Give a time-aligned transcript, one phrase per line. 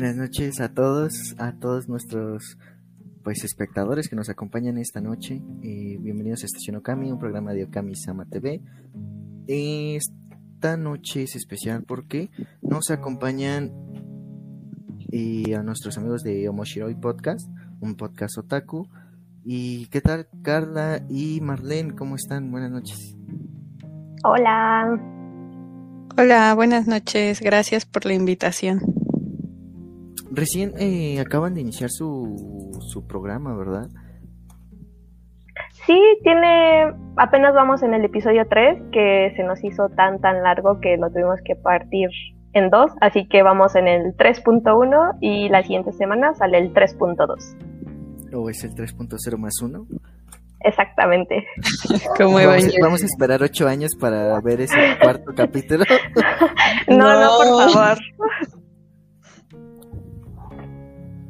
[0.00, 2.56] Buenas noches a todos, a todos nuestros
[3.22, 5.42] pues espectadores que nos acompañan esta noche.
[5.62, 8.62] Eh, bienvenidos a Estación Okami, un programa de Okami Sama TV.
[9.46, 12.30] Esta noche es especial porque
[12.62, 13.72] nos acompañan
[15.12, 17.46] eh, a nuestros amigos de Omoshiroi Podcast,
[17.82, 18.88] un podcast otaku.
[19.44, 21.94] ¿Y qué tal Carla y Marlene?
[21.94, 22.50] ¿Cómo están?
[22.50, 23.18] Buenas noches.
[24.24, 24.98] Hola.
[26.16, 27.42] Hola, buenas noches.
[27.42, 28.89] Gracias por la invitación.
[30.30, 33.88] Recién eh, acaban de iniciar su, su programa, ¿verdad?
[35.86, 40.80] Sí, tiene, apenas vamos en el episodio 3, que se nos hizo tan, tan largo
[40.80, 42.10] que lo tuvimos que partir
[42.52, 48.34] en dos, así que vamos en el 3.1 y la siguiente semana sale el 3.2.
[48.34, 49.86] ¿O es el 3.0 más 1?
[50.60, 51.46] Exactamente.
[52.16, 55.84] Como vamos, vamos, a esperar ocho años para ver ese cuarto capítulo.
[56.88, 57.98] no, no, no, por favor.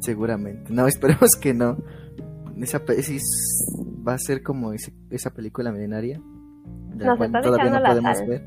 [0.01, 0.73] Seguramente.
[0.73, 1.77] No, esperemos que no.
[2.61, 2.79] Esa
[4.07, 6.21] va a ser como esa película milenaria.
[6.93, 8.43] De la cual todavía no podemos ver.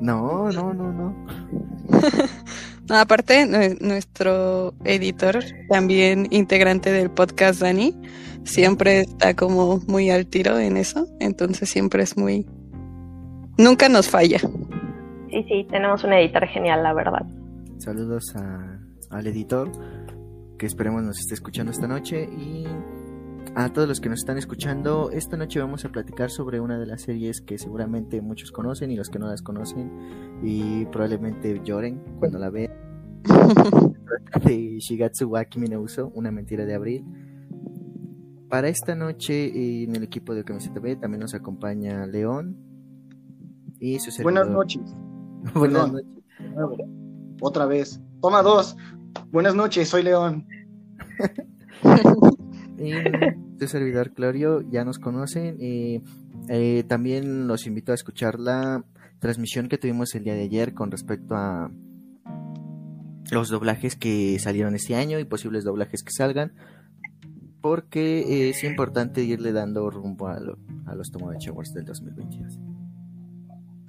[0.00, 1.26] No, no, no, no.
[2.88, 2.96] no.
[2.96, 3.46] Aparte,
[3.80, 7.94] nuestro editor, también integrante del podcast Dani,
[8.44, 11.06] siempre está como muy al tiro en eso.
[11.20, 12.46] Entonces siempre es muy.
[13.58, 14.38] Nunca nos falla.
[14.38, 17.26] Sí, sí, tenemos un editor genial, la verdad.
[17.78, 18.71] Saludos a
[19.12, 19.70] al editor,
[20.58, 22.24] que esperemos nos esté escuchando esta noche.
[22.24, 22.66] Y
[23.54, 26.86] a todos los que nos están escuchando, esta noche vamos a platicar sobre una de
[26.86, 29.90] las series que seguramente muchos conocen y los que no las conocen
[30.42, 32.72] y probablemente lloren cuando la vean.
[34.44, 37.04] de Shigatsu wa Kimi no Uso, una mentira de abril.
[38.48, 42.56] Para esta noche en el equipo de Camiseta TV también nos acompaña León
[43.78, 44.82] y su Buenas noches.
[45.54, 46.06] Buenas noches.
[47.40, 48.00] Otra vez.
[48.20, 48.76] Toma dos.
[49.30, 50.46] Buenas noches, soy León.
[52.78, 52.92] y
[53.66, 55.56] servidor Claudio, ya nos conocen.
[55.60, 56.02] y
[56.48, 58.84] eh, también los invito a escuchar la
[59.20, 61.70] transmisión que tuvimos el día de ayer con respecto a
[63.30, 66.52] los doblajes que salieron este año y posibles doblajes que salgan.
[67.60, 72.58] Porque es importante irle dando rumbo a, los Tomodachi Awards del 2022.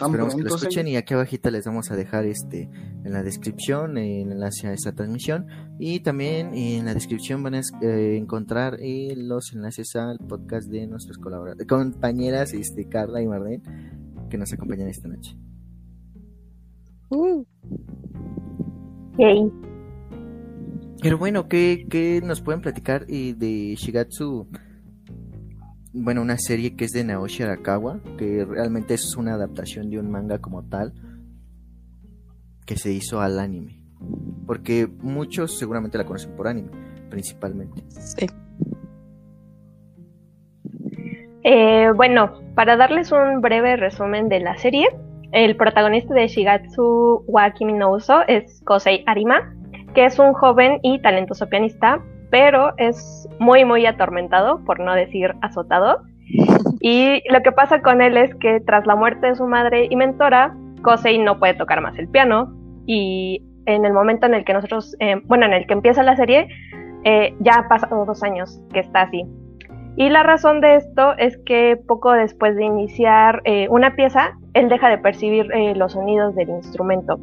[0.05, 2.69] Esperamos que lo escuchen y aquí abajito les vamos a dejar este
[3.03, 5.47] en la descripción el enlace a esta transmisión
[5.79, 10.87] y también en la descripción van a eh, encontrar eh, los enlaces al podcast de
[10.87, 13.63] nuestros colaboradores, compañeras este Carla y Marlene
[14.29, 15.37] que nos acompañan esta noche.
[17.09, 17.45] Uh.
[21.01, 24.47] Pero bueno, ¿qué, ¿qué, nos pueden platicar eh, de Shigatsu
[25.93, 30.09] bueno, una serie que es de Naoshi Arakawa, que realmente es una adaptación de un
[30.09, 30.93] manga como tal,
[32.65, 33.79] que se hizo al anime.
[34.47, 36.69] Porque muchos seguramente la conocen por anime,
[37.09, 37.83] principalmente.
[37.89, 38.25] Sí.
[41.43, 44.87] Eh, bueno, para darles un breve resumen de la serie,
[45.31, 49.53] el protagonista de Shigatsu wa Kimi no Uso es Kosei Arima,
[49.93, 52.01] que es un joven y talentoso pianista
[52.33, 56.01] pero es muy, muy atormentado, por no decir azotado.
[56.85, 59.95] Y lo que pasa con él es que tras la muerte de su madre y
[59.95, 62.53] mentora, Kosei no puede tocar más el piano
[62.85, 66.17] y en el momento en el que nosotros, eh, bueno, en el que empieza la
[66.17, 66.49] serie,
[67.05, 69.23] eh, ya ha pasado dos años que está así.
[69.95, 74.67] Y la razón de esto es que poco después de iniciar eh, una pieza, él
[74.67, 77.17] deja de percibir los sonidos del instrumento.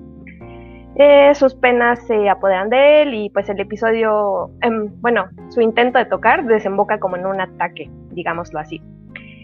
[1.02, 5.98] Eh, sus penas se apoderan de él y pues el episodio, em, bueno, su intento
[5.98, 8.82] de tocar desemboca como en un ataque, digámoslo así.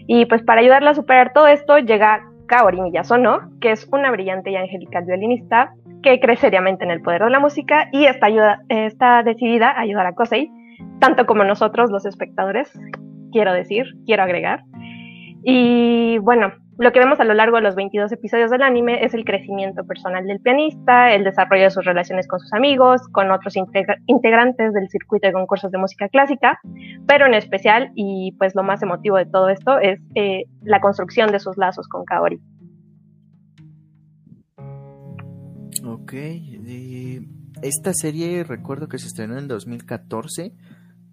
[0.05, 4.51] Y pues para ayudarla a superar todo esto llega Kaori Miyazono, que es una brillante
[4.51, 5.73] y angelical violinista
[6.03, 9.81] que cree seriamente en el poder de la música y está, ayuda, está decidida a
[9.81, 10.51] ayudar a Kosei,
[10.99, 12.71] tanto como nosotros los espectadores,
[13.31, 14.61] quiero decir, quiero agregar.
[15.49, 19.13] Y bueno, lo que vemos a lo largo de los 22 episodios del anime es
[19.13, 23.55] el crecimiento personal del pianista, el desarrollo de sus relaciones con sus amigos, con otros
[24.07, 26.59] integrantes del circuito de concursos de música clásica,
[27.07, 31.31] pero en especial, y pues lo más emotivo de todo esto, es eh, la construcción
[31.31, 32.41] de sus lazos con Kaori.
[35.85, 36.13] Ok,
[37.61, 40.51] esta serie recuerdo que se estrenó en 2014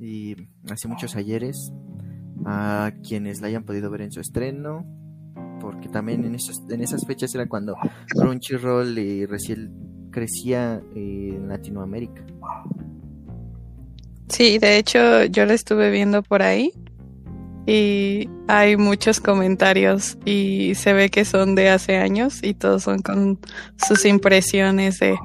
[0.00, 0.34] y
[0.68, 1.72] hace muchos ayeres.
[2.44, 4.84] A quienes la hayan podido ver en su estreno,
[5.60, 7.74] porque también en, esos, en esas fechas era cuando
[8.10, 12.24] Crunchyroll eh, recién crecía en Latinoamérica.
[14.28, 16.72] Sí, de hecho yo la estuve viendo por ahí
[17.66, 23.00] y hay muchos comentarios y se ve que son de hace años y todos son
[23.00, 23.38] con
[23.76, 25.16] sus impresiones de,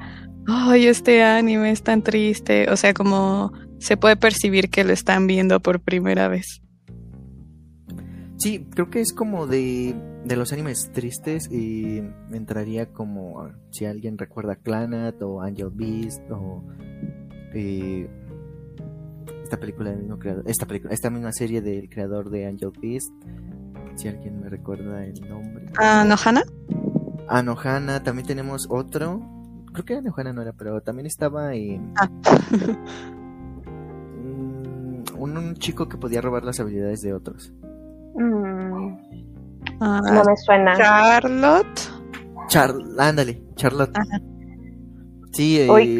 [0.46, 2.70] ay, este anime es tan triste.
[2.70, 6.62] O sea, como se puede percibir que lo están viendo por primera vez.
[8.40, 9.94] Sí, creo que es como de,
[10.24, 11.98] de los animes tristes y
[12.32, 16.64] entraría como si alguien recuerda Clanat o Angel Beast o
[17.52, 18.08] eh,
[19.42, 23.12] esta película del mismo creador, esta película, esta misma serie del creador de Angel Beast,
[23.94, 25.66] si alguien me recuerda el nombre.
[25.76, 26.42] Ah, ¿Nohana?
[27.28, 29.20] Ah, Nohana, también tenemos otro,
[29.70, 31.92] creo que Nohana no era, pero también estaba en...
[31.98, 32.08] Ah.
[35.18, 37.52] un, un chico que podía robar las habilidades de otros.
[38.20, 38.96] Mm,
[39.80, 40.76] Ah, no me suena.
[40.76, 41.80] Charlotte.
[42.48, 43.96] Char ándale, Charlotte.
[43.96, 44.20] Ajá.
[45.32, 45.98] Sí, eh, Uy,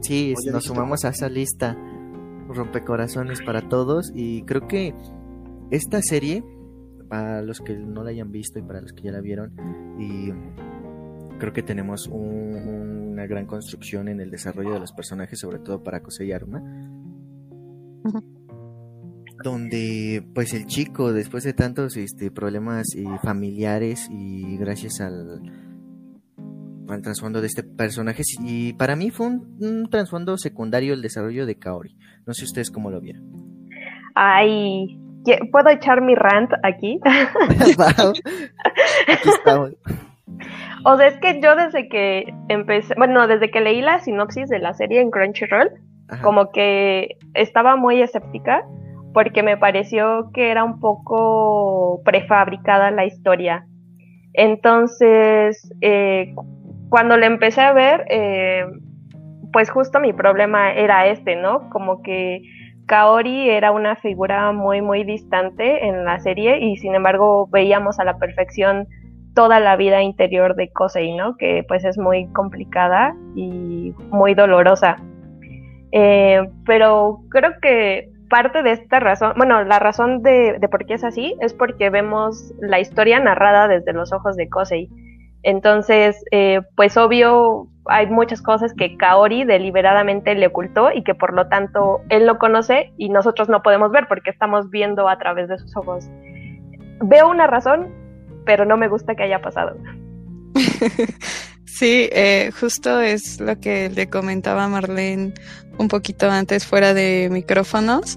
[0.00, 1.76] sí, Oye, nos sumamos a esa lista
[2.48, 4.94] rompecorazones para todos y creo que
[5.70, 6.42] esta serie,
[7.08, 9.52] para los que no la hayan visto y para los que ya la vieron,
[9.98, 10.32] y
[11.38, 15.82] creo que tenemos un- una gran construcción en el desarrollo de los personajes, sobre todo
[15.84, 16.60] para Kosei y Aruma.
[18.04, 18.22] Ujú.
[19.42, 25.40] Donde pues el chico después de tantos este, problemas eh, familiares y gracias al,
[26.88, 31.46] al trasfondo de este personaje y para mí fue un, un trasfondo secundario el desarrollo
[31.46, 31.96] de Kaori.
[32.26, 33.24] No sé ustedes cómo lo vieron.
[34.14, 37.00] Ay, ¿qué- ¿puedo echar mi rant aquí?
[37.04, 38.20] Aquí
[39.28, 39.70] estamos.
[40.84, 44.58] O sea, es que yo desde que empecé, bueno, desde que leí la sinopsis de
[44.58, 45.70] la serie en Crunchyroll,
[46.08, 46.22] Ajá.
[46.22, 48.64] como que estaba muy escéptica
[49.12, 53.66] porque me pareció que era un poco prefabricada la historia.
[54.34, 56.34] Entonces, eh,
[56.88, 58.64] cuando la empecé a ver, eh,
[59.52, 61.68] pues justo mi problema era este, ¿no?
[61.70, 62.42] Como que
[62.86, 68.04] Kaori era una figura muy, muy distante en la serie y sin embargo veíamos a
[68.04, 68.86] la perfección
[69.34, 71.36] toda la vida interior de Kosei, ¿no?
[71.36, 74.96] Que pues es muy complicada y muy dolorosa.
[75.92, 80.94] Eh, pero creo que parte de esta razón, bueno, la razón de, de por qué
[80.94, 84.88] es así es porque vemos la historia narrada desde los ojos de Kosei.
[85.42, 91.34] Entonces, eh, pues obvio, hay muchas cosas que Kaori deliberadamente le ocultó y que por
[91.34, 95.48] lo tanto él no conoce y nosotros no podemos ver porque estamos viendo a través
[95.48, 96.08] de sus ojos.
[97.02, 97.88] Veo una razón,
[98.44, 99.76] pero no me gusta que haya pasado.
[101.78, 105.32] Sí, eh, justo es lo que le comentaba Marlene
[105.78, 108.16] un poquito antes fuera de micrófonos,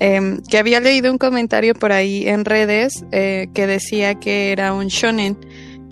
[0.00, 4.72] em, que había leído un comentario por ahí en redes eh, que decía que era
[4.72, 5.36] un shonen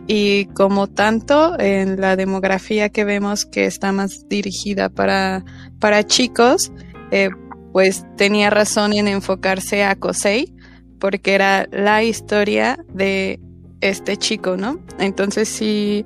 [0.07, 5.45] y como tanto en la demografía que vemos que está más dirigida para,
[5.79, 6.73] para chicos,
[7.11, 7.31] eh,
[7.73, 10.53] pues tenía razón en enfocarse a Kosei
[10.99, 13.39] porque era la historia de
[13.81, 14.81] este chico, ¿no?
[14.99, 16.05] Entonces sí,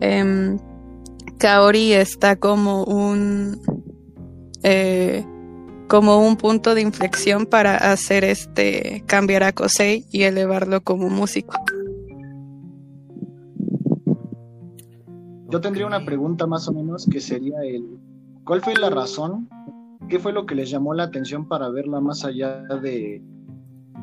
[0.00, 0.58] em,
[1.38, 3.60] Kaori está como un
[4.62, 5.24] eh,
[5.88, 11.54] como un punto de inflexión para hacer este cambiar a Kosei y elevarlo como músico.
[15.50, 17.98] Yo tendría una pregunta más o menos que sería el
[18.44, 19.48] ¿cuál fue la razón?
[20.08, 23.22] ¿Qué fue lo que les llamó la atención para verla más allá de,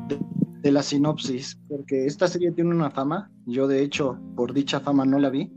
[0.08, 0.18] de,
[0.62, 1.60] de la sinopsis?
[1.68, 5.52] Porque esta serie tiene una fama, yo de hecho por dicha fama no la vi.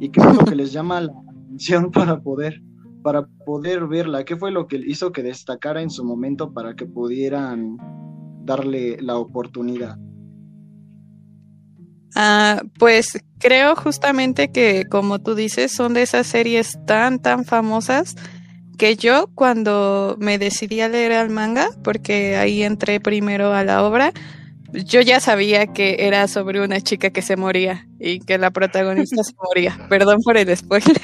[0.00, 2.60] ¿Y qué fue lo que les llama la atención para poder
[3.04, 4.24] para poder verla?
[4.24, 7.76] ¿Qué fue lo que hizo que destacara en su momento para que pudieran
[8.44, 9.98] darle la oportunidad?
[12.16, 18.14] Ah, pues creo justamente que, como tú dices, son de esas series tan, tan famosas
[18.78, 23.84] que yo cuando me decidí a leer el manga, porque ahí entré primero a la
[23.84, 24.12] obra,
[24.74, 29.22] yo ya sabía que era sobre una chica que se moría y que la protagonista
[29.22, 29.78] se moría.
[29.88, 31.00] Perdón por el spoiler.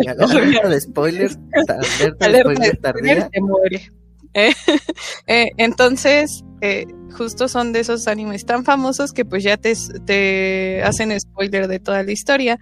[0.18, 1.38] Alerta de spoilers,
[1.98, 3.20] alerta de spoiler tardía.
[3.20, 3.92] spoiler, se muere.
[4.34, 4.52] Eh,
[5.26, 9.74] eh, entonces, eh, justo son de esos animes tan famosos que pues ya te,
[10.04, 12.58] te hacen spoiler de toda la historia.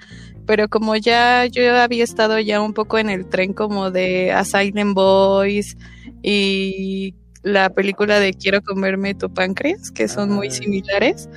[0.46, 4.44] Pero como ya yo había estado ya un poco en el tren como de A
[4.44, 5.76] Silent Boys
[6.22, 7.14] y
[7.44, 10.50] la película de Quiero comerme tu páncreas, que son muy Ah.
[10.50, 11.28] similares,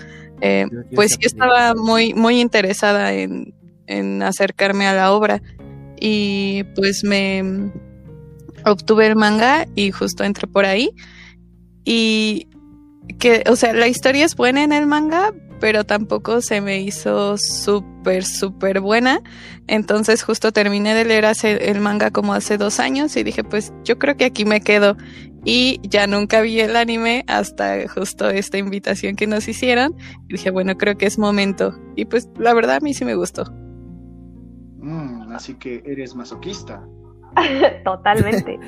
[0.41, 3.53] eh, pues sí estaba muy, muy interesada en,
[3.87, 5.41] en acercarme a la obra.
[5.99, 7.43] Y pues me
[8.65, 10.91] obtuve el manga y justo entré por ahí.
[11.85, 12.47] Y
[13.19, 17.37] que, o sea, la historia es buena en el manga, pero tampoco se me hizo
[17.37, 19.21] súper, súper buena.
[19.67, 23.73] Entonces justo terminé de leer hace, el manga como hace dos años y dije, pues
[23.83, 24.97] yo creo que aquí me quedo.
[25.45, 29.95] Y ya nunca vi el anime hasta justo esta invitación que nos hicieron.
[30.27, 31.73] Y dije, bueno, creo que es momento.
[31.95, 33.45] Y pues la verdad a mí sí me gustó.
[34.77, 36.85] Mm, así que eres masoquista.
[37.83, 38.59] Totalmente.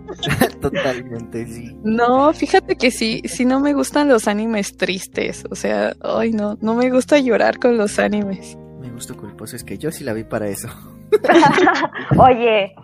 [0.60, 1.76] Totalmente, sí.
[1.82, 5.44] No, fíjate que sí, sí no me gustan los animes tristes.
[5.50, 8.56] O sea, ay no, no me gusta llorar con los animes.
[8.80, 10.68] Mi gusto culposo es que yo sí la vi para eso.
[12.18, 12.74] Oye,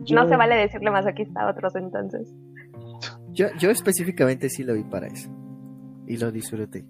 [0.00, 2.28] Yo- no se vale decirle masoquista a otros entonces.
[3.32, 5.28] Yo, yo específicamente sí la vi para eso.
[6.06, 6.84] Y lo disfruté.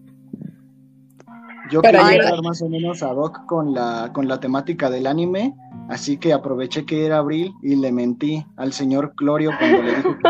[1.70, 5.54] Yo quería estar más o menos ad hoc con la, con la temática del anime,
[5.88, 10.16] así que aproveché que era abril y le mentí al señor Clorio cuando le dijo
[10.18, 10.24] que...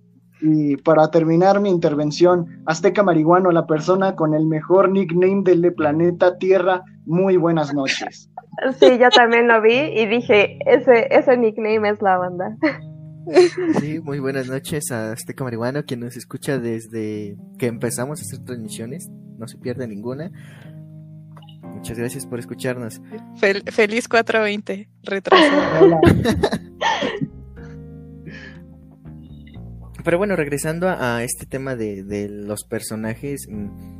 [0.42, 6.38] Y para terminar mi intervención, Azteca Marihuano, la persona con el mejor nickname del planeta
[6.38, 8.30] Tierra, muy buenas noches.
[8.78, 12.56] Sí, yo también lo vi y dije, ese, ese nickname es la banda.
[13.80, 18.44] Sí, muy buenas noches a Azteca Marihuano, quien nos escucha desde que empezamos a hacer
[18.44, 19.08] transmisiones.
[19.38, 20.30] No se pierde ninguna.
[21.62, 23.00] Muchas gracias por escucharnos.
[23.40, 26.00] Fel- feliz 420, retrasado.
[30.02, 33.99] Pero bueno, regresando a, este tema de, de los personajes, mm,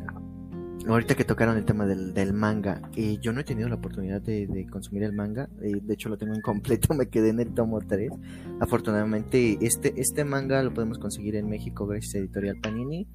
[0.87, 4.20] ahorita que tocaron el tema del, del manga, eh, yo no he tenido la oportunidad
[4.22, 7.54] de, de consumir el manga, eh, de hecho lo tengo incompleto, me quedé en el
[7.54, 8.10] tomo 3.
[8.60, 13.08] Afortunadamente, este, este manga lo podemos conseguir en México gracias a Editorial Panini.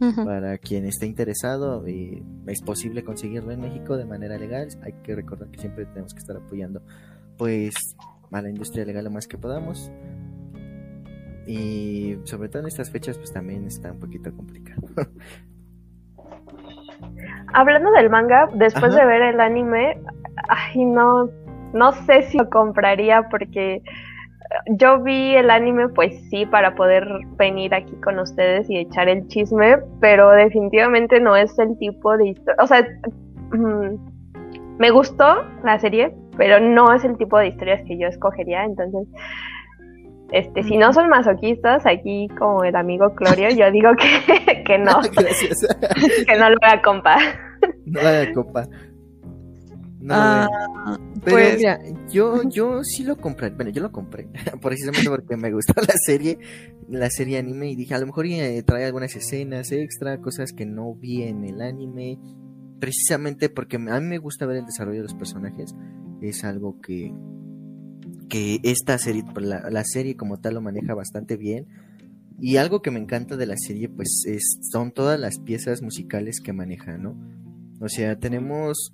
[0.00, 0.24] Ujú.
[0.24, 4.68] Para quien esté interesado, eh, es posible conseguirlo en México de manera legal.
[4.82, 6.82] Hay que recordar que siempre tenemos que estar apoyando
[7.38, 7.74] pues
[8.32, 9.90] a la industria legal lo más que podamos.
[11.46, 14.82] Y sobre todo en estas fechas pues también está un poquito complicado.
[17.52, 19.02] Hablando del manga, después Ajá.
[19.02, 19.98] de ver el anime,
[20.48, 21.28] ay, no,
[21.72, 23.82] no sé si lo compraría porque
[24.66, 29.26] yo vi el anime, pues sí, para poder venir aquí con ustedes y echar el
[29.28, 32.62] chisme, pero definitivamente no es el tipo de historia.
[32.62, 32.86] O sea,
[33.52, 38.64] mm, me gustó la serie, pero no es el tipo de historias que yo escogería,
[38.64, 39.08] entonces.
[40.32, 45.00] Este, si no son masoquistas, aquí como el amigo Clorio, yo digo que, que no,
[45.16, 45.66] Gracias.
[46.26, 47.18] que no lo voy a comprar.
[47.86, 48.66] no la de copa.
[50.00, 50.48] No lo Ah.
[51.24, 51.78] Pero pues- mira,
[52.10, 53.50] yo, yo sí lo compré.
[53.50, 54.28] Bueno, yo lo compré.
[54.60, 56.38] precisamente porque me gustó la serie,
[56.88, 57.70] la serie anime.
[57.70, 61.44] Y dije, a lo mejor eh, trae algunas escenas extra, cosas que no vi en
[61.44, 62.18] el anime.
[62.80, 65.74] Precisamente porque a mí me gusta ver el desarrollo de los personajes.
[66.20, 67.14] Es algo que,
[68.28, 71.66] que esta serie, la, serie como tal lo maneja bastante bien.
[72.40, 76.40] Y algo que me encanta de la serie, pues, es, son todas las piezas musicales
[76.40, 77.16] que maneja, ¿no?
[77.80, 78.92] O sea, tenemos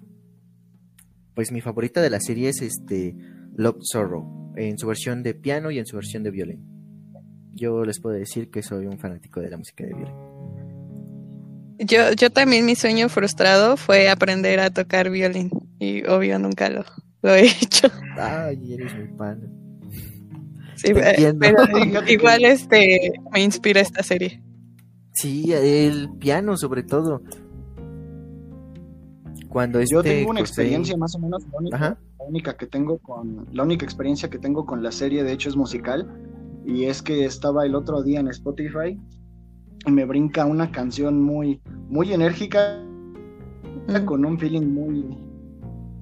[1.35, 3.15] pues mi favorita de la serie es este
[3.57, 6.67] Love Sorrow, en su versión de piano y en su versión de violín.
[7.55, 10.15] Yo les puedo decir que soy un fanático de la música de violín.
[11.79, 16.85] Yo, yo también mi sueño frustrado fue aprender a tocar violín y obvio nunca lo,
[17.23, 17.89] lo he hecho.
[18.19, 19.41] Ay, eres mi pan.
[20.77, 21.57] Sí, eh, pero
[22.07, 24.43] que- igual este me inspira esta serie.
[25.13, 27.23] Sí, el piano sobre todo.
[29.49, 31.79] Cuando Yo este tengo una experiencia más o menos la única,
[32.19, 35.49] la única que tengo con la única experiencia que tengo con la serie de hecho
[35.49, 36.09] es musical
[36.65, 38.97] y es que estaba el otro día en Spotify
[39.87, 42.79] y me brinca una canción muy muy enérgica
[43.89, 44.05] Mm.
[44.05, 45.19] con un feeling muy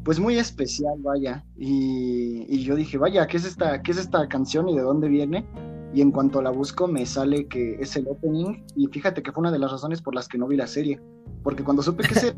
[0.04, 1.44] pues muy especial vaya.
[1.56, 5.08] Y, y yo dije vaya qué es esta qué es esta canción y de dónde
[5.08, 5.46] viene
[5.94, 9.40] y en cuanto la busco me sale que es el opening y fíjate que fue
[9.40, 11.00] una de las razones por las que no vi la serie
[11.42, 12.34] porque cuando supe que ese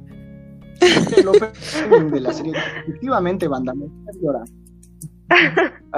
[1.20, 2.52] el opening de la serie
[2.86, 3.86] efectivamente banda me
[4.22, 4.44] llorar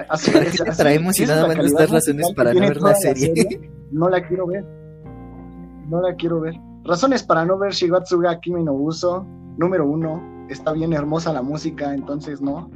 [0.08, 2.60] así, ¿Por qué te así- traemos si nada es nos calidad das razones para no
[2.60, 3.70] ver la serie?
[3.90, 4.64] no la quiero ver.
[5.88, 6.54] No la quiero ver.
[6.84, 9.26] Razones para no ver Shigatsu ga Kimi no Uso
[9.58, 12.70] número uno está bien hermosa la música entonces no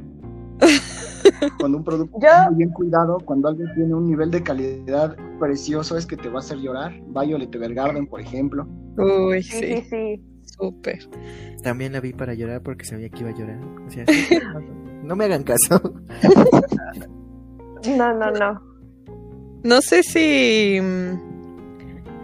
[1.59, 5.15] cuando un producto Yo- está muy bien cuidado cuando algo tiene un nivel de calidad
[5.39, 9.75] precioso es que te va a hacer llorar Violet Evergarden por ejemplo Uy, Sí, sí,
[9.75, 10.23] sí, sí.
[10.57, 10.97] súper.
[11.61, 13.59] También la vi para llorar porque sabía que iba a llorar.
[13.87, 14.59] O sea, sí, no,
[15.03, 15.79] no me hagan caso.
[17.95, 18.61] No, no, no.
[19.63, 21.26] No sé si mm,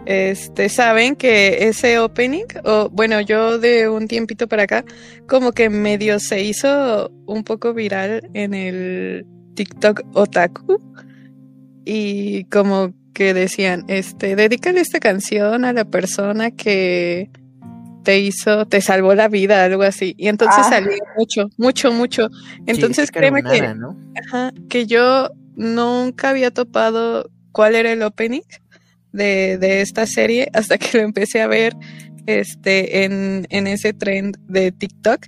[0.06, 4.84] este saben que ese opening, o bueno, yo de un tiempito para acá,
[5.28, 10.78] como que medio se hizo un poco viral en el TikTok Otaku.
[11.84, 17.30] Y como que decían, este, dedícale esta canción a la persona que
[18.02, 20.14] te hizo, te salvó la vida, algo así.
[20.18, 20.70] Y entonces Ah.
[20.70, 22.28] salió mucho, mucho, mucho.
[22.66, 23.96] Entonces Sí, créeme que nada, ¿no?
[24.26, 28.42] Ajá, que yo nunca había topado cuál era el opening
[29.14, 31.74] de, de esta serie hasta que lo empecé a ver
[32.26, 35.26] este, en, en ese trend de TikTok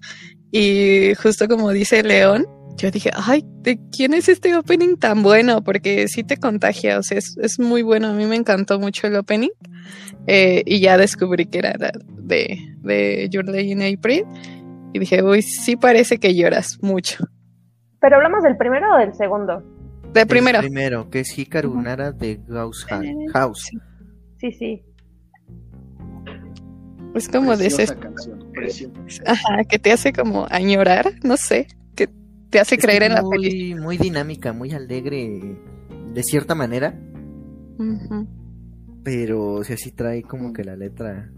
[0.50, 5.62] y justo como dice León, yo dije, ay, ¿de quién es este opening tan bueno?
[5.62, 8.08] Porque sí te contagia, o sea, es, es muy bueno.
[8.08, 9.50] A mí me encantó mucho el opening.
[10.26, 14.24] Eh, y ya descubrí que era de, de Your in April.
[14.92, 17.24] Y dije, uy, sí parece que lloras mucho.
[18.00, 19.62] ¿Pero hablamos del primero o del segundo?
[20.12, 20.58] De primero.
[20.58, 22.86] El primero, que es Hikaru Nara de Gauss
[23.32, 23.70] House.
[24.38, 24.82] Sí, sí.
[27.14, 27.86] Es como de ese.
[27.96, 29.22] Canción, preciosa.
[29.26, 32.08] Ajá, que te hace como añorar, no sé, que
[32.50, 33.82] te hace Es creer en la muy, felicidad.
[33.82, 35.58] Muy dinámica, muy alegre,
[36.12, 36.94] de cierta manera,
[39.02, 41.30] pero o sea, sí trae como que la letra.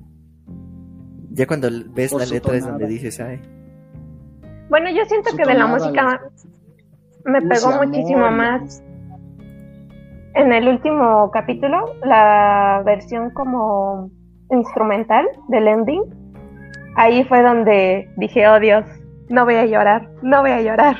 [1.31, 3.41] Ya cuando ves Por la letra es donde dices, ay,
[4.69, 6.21] Bueno, yo siento Su que de la música
[7.29, 8.83] me pegó muchísimo más
[10.35, 14.11] en el último capítulo, la versión como
[14.51, 16.03] instrumental del ending.
[16.97, 18.85] Ahí fue donde dije, oh Dios,
[19.29, 20.97] no voy a llorar, no voy a llorar.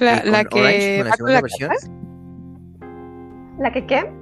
[0.00, 1.70] La, ¿y con la que Orange, con la versión.
[3.58, 4.12] ¿La que qué?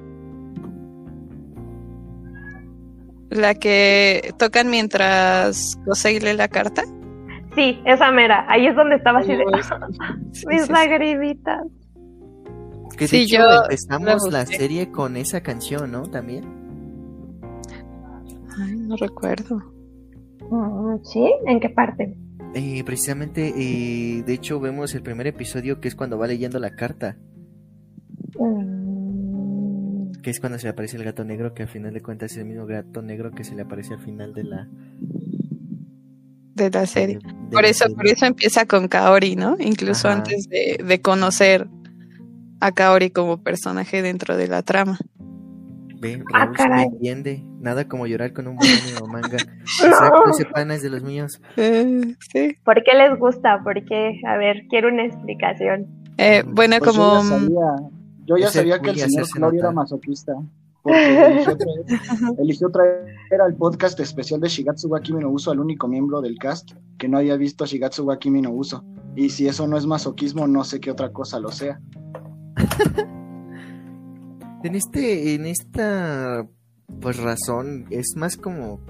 [3.30, 6.82] La que tocan mientras José lee la carta.
[7.54, 8.44] Sí, esa mera.
[8.48, 9.44] Ahí es donde estaba así de
[10.48, 11.62] mis lagrimitas.
[12.96, 16.02] Que de Sí, hecho yo empezamos la serie con esa canción, ¿no?
[16.02, 16.44] También.
[18.58, 19.56] Ay, no recuerdo.
[20.50, 21.32] Mm, ¿Sí?
[21.46, 22.14] ¿En qué parte?
[22.54, 26.70] Eh, precisamente, eh, de hecho, vemos el primer episodio que es cuando va leyendo la
[26.74, 27.16] carta,
[28.38, 32.32] Mm, que es cuando se le aparece el gato negro, que al final de cuentas
[32.32, 34.68] es el mismo gato negro que se le aparece al final de la
[36.60, 37.18] De la serie.
[37.18, 37.96] de- de Por la eso, serie.
[37.96, 39.56] por eso empieza con Kaori, ¿no?
[39.58, 40.18] Incluso Ajá.
[40.18, 41.66] antes de, de conocer
[42.60, 44.98] a Kaori como personaje dentro de la trama.
[46.00, 46.84] Ve, Ah, Raúl me caray.
[46.86, 47.44] entiende.
[47.60, 48.70] Nada como llorar con un buen
[49.02, 49.36] o manga.
[49.36, 51.40] Exacto, ese pana es de los míos.
[51.56, 52.56] Eh, sí.
[52.64, 53.62] ¿Por qué les gusta?
[53.62, 54.18] ¿Por qué?
[54.26, 55.86] A ver, quiero una explicación.
[56.16, 57.90] Eh, bueno, Pues como yo ya sabía,
[58.26, 60.32] yo ya Ese sabía que el señor Gloria era masoquista.
[60.82, 61.84] Porque eligió traer,
[62.38, 66.38] eligió traer al podcast especial de Shigatsu wa Kimi no Uso al único miembro del
[66.38, 68.84] cast que no había visto Shigatsu wa Kimi no Uso.
[69.16, 71.80] Y si eso no es masoquismo, no sé qué otra cosa lo sea.
[74.62, 76.46] En este, en esta
[77.00, 78.80] pues razón, es más como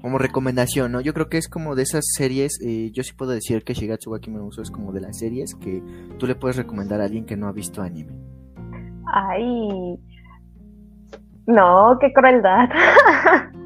[0.00, 1.00] como recomendación, ¿no?
[1.00, 4.12] Yo creo que es como de esas series, eh, yo sí puedo decir que Shigatsu
[4.12, 5.82] wa Kimi no Uso es como de las series que
[6.18, 8.16] tú le puedes recomendar a alguien que no ha visto anime.
[9.12, 9.98] Ay.
[11.48, 12.68] No, qué crueldad.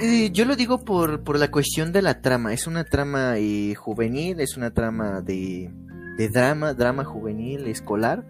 [0.00, 2.52] Eh, yo lo digo por, por la cuestión de la trama.
[2.52, 5.70] Es una trama eh, juvenil, es una trama de,
[6.16, 8.24] de drama, drama juvenil, escolar.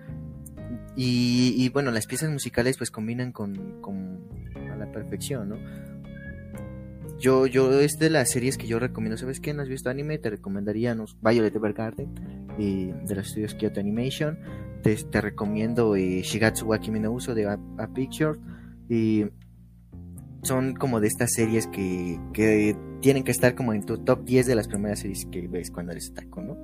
[0.96, 4.20] Y, bueno, las piezas musicales pues combinan con, con
[4.70, 5.57] a la perfección, ¿no?
[7.18, 9.16] Yo, yo es de las series que yo recomiendo.
[9.16, 9.55] ¿Sabes qué?
[9.55, 10.18] ¿No has visto anime?
[10.18, 14.38] Te recomendaría Violet Evergarden eh, de los estudios Kyoto Animation.
[14.83, 18.38] Te, recomiendo eh, Shigatsu wa Kimi no Uso de A, A Picture.
[18.88, 19.27] Y
[20.42, 24.47] son como de estas series que, que tienen que estar como en tu top 10
[24.47, 26.57] de las primeras series que ves cuando eres taco, ¿no?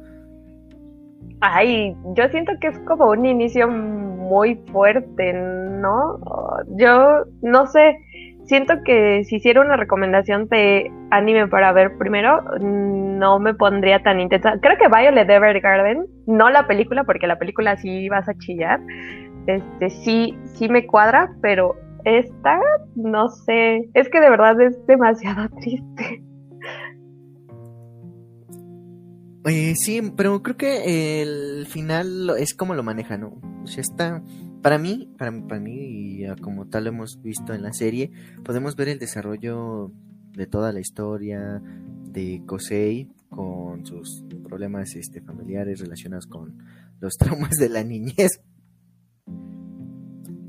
[1.40, 6.18] Ay, yo siento que es como un inicio muy fuerte, ¿no?
[6.76, 7.96] Yo no sé,
[8.48, 14.20] siento que si hiciera una recomendación de anime para ver primero, no me pondría tan
[14.20, 14.58] intensa.
[14.60, 18.80] Creo que Violet Evergarden, no la película, porque la película sí vas a chillar,
[19.46, 22.58] este sí, sí me cuadra, pero esta,
[22.96, 26.24] no sé, es que de verdad es demasiado triste.
[29.44, 33.40] Eh, sí, pero creo que el final es como lo maneja, ¿no?
[33.62, 34.22] O sea, está,
[34.62, 38.10] para mí, para, para mí, y como tal lo hemos visto en la serie,
[38.44, 39.92] podemos ver el desarrollo
[40.32, 41.62] de toda la historia
[42.04, 46.58] de Kosei con sus problemas este, familiares relacionados con
[47.00, 48.40] los traumas de la niñez.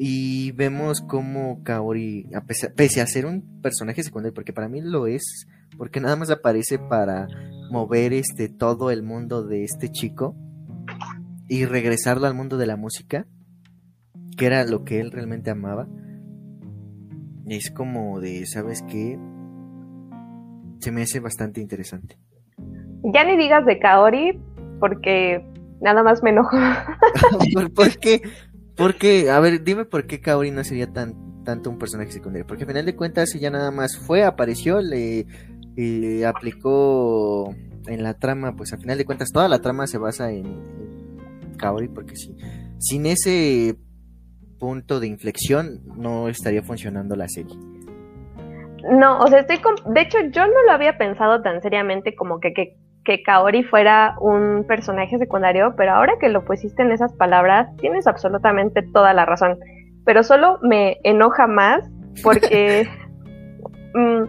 [0.01, 2.29] Y vemos cómo Kaori,
[2.75, 5.45] pese a ser un personaje secundario, porque para mí lo es,
[5.77, 7.27] porque nada más aparece para
[7.69, 10.37] mover este todo el mundo de este chico
[11.49, 13.27] y regresarlo al mundo de la música,
[14.39, 15.85] que era lo que él realmente amaba.
[17.45, 19.19] Es como de, ¿sabes qué?
[20.79, 22.17] Se me hace bastante interesante.
[23.13, 24.39] Ya ni digas de Kaori,
[24.79, 25.45] porque
[25.81, 26.55] nada más me enojo.
[27.53, 28.21] ¿Por, por qué?
[28.77, 32.47] Porque, a ver, dime por qué Kaori no sería tan tanto un personaje secundario.
[32.47, 35.25] Porque al final de cuentas ella nada más fue, apareció, le,
[35.75, 37.53] le aplicó
[37.87, 41.55] en la trama, pues al final de cuentas toda la trama se basa en, en
[41.57, 42.37] Kaori, porque si,
[42.77, 43.77] sin ese
[44.59, 47.55] punto de inflexión no estaría funcionando la serie.
[48.91, 49.75] No, o sea, estoy con...
[49.93, 54.15] de hecho yo no lo había pensado tan seriamente como que, que, que Kaori fuera
[54.19, 59.25] un personaje secundario, pero ahora que lo pusiste en esas palabras, tienes absolutamente toda la
[59.25, 59.57] razón.
[60.05, 61.89] Pero solo me enoja más
[62.23, 62.87] porque...
[63.93, 64.23] mm,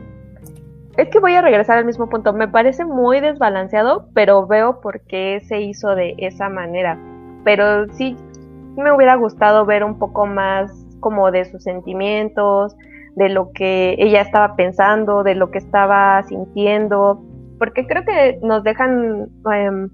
[0.97, 2.33] es que voy a regresar al mismo punto.
[2.33, 6.99] Me parece muy desbalanceado, pero veo por qué se hizo de esa manera.
[7.45, 8.17] Pero sí
[8.81, 12.77] me hubiera gustado ver un poco más como de sus sentimientos,
[13.17, 17.23] de lo que ella estaba pensando, de lo que estaba sintiendo,
[17.59, 19.91] porque creo que nos dejan, em,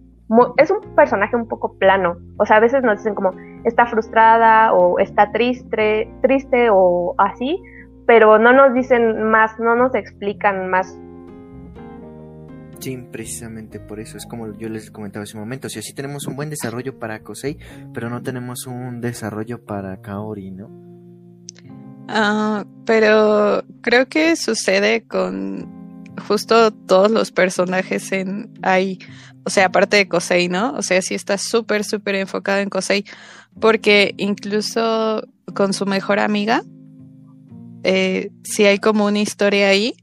[0.59, 3.33] es un personaje un poco plano, o sea, a veces nos dicen como
[3.65, 7.61] está frustrada o está triste, triste o así,
[8.07, 10.99] pero no nos dicen más, no nos explican más.
[12.79, 14.17] Sí, precisamente por eso.
[14.17, 15.67] Es como yo les comentaba hace un momento.
[15.67, 17.59] O sea, sí tenemos un buen desarrollo para Kosei,
[17.93, 20.71] pero no tenemos un desarrollo para Kaori, ¿no?
[22.09, 25.75] Ah, pero creo que sucede con
[26.29, 28.99] justo todos los personajes en ahí.
[29.45, 30.73] O sea, aparte de Kosei, ¿no?
[30.75, 33.05] O sea, sí está súper, súper enfocado en Kosei.
[33.61, 36.63] Porque incluso con su mejor amiga,
[37.85, 39.95] eh, sí hay como una historia ahí.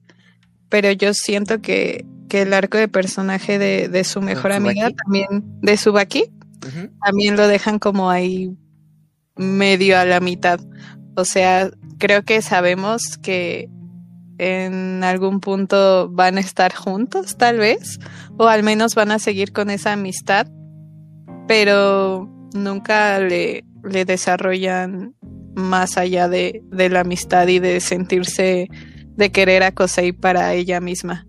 [0.69, 5.27] Pero yo siento que, que el arco de personaje de, de su mejor amiga también,
[5.61, 6.31] de Subaki,
[6.67, 6.89] Ujú.
[7.05, 8.57] también lo dejan como ahí
[9.35, 10.59] medio a la mitad.
[11.15, 11.69] O sea,
[11.99, 13.69] creo que sabemos que
[14.39, 17.99] en algún punto van a estar juntos, tal vez,
[18.39, 20.47] o al menos van a seguir con esa amistad,
[21.47, 25.13] pero nunca le, le desarrollan
[25.53, 28.69] más allá de, de la amistad y de sentirse,
[29.15, 31.27] de querer a Kosei para ella misma.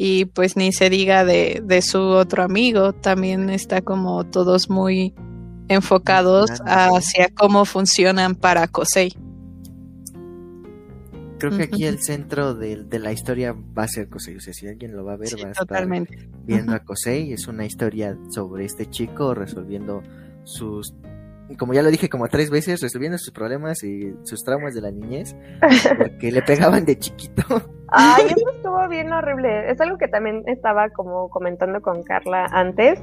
[0.00, 5.12] Y pues ni se diga de, de su otro amigo, también está como todos muy
[5.68, 9.12] enfocados hacia cómo funcionan para Kosei.
[11.38, 14.36] Creo que aquí el centro de, de la historia va a ser Kosei.
[14.36, 16.28] O sea, si alguien lo va a ver, Sí, va a estar totalmente.
[16.44, 17.32] viendo a Kosei.
[17.32, 20.02] Es una historia sobre este chico resolviendo
[20.44, 20.94] sus.
[21.56, 24.90] Como ya lo dije como tres veces, resolviendo sus problemas y sus traumas de la
[24.90, 25.34] niñez.
[25.98, 27.42] Porque le pegaban de chiquito.
[27.88, 29.70] Ay, eso estuvo bien horrible.
[29.70, 33.00] Es algo que también estaba como comentando con Carla antes.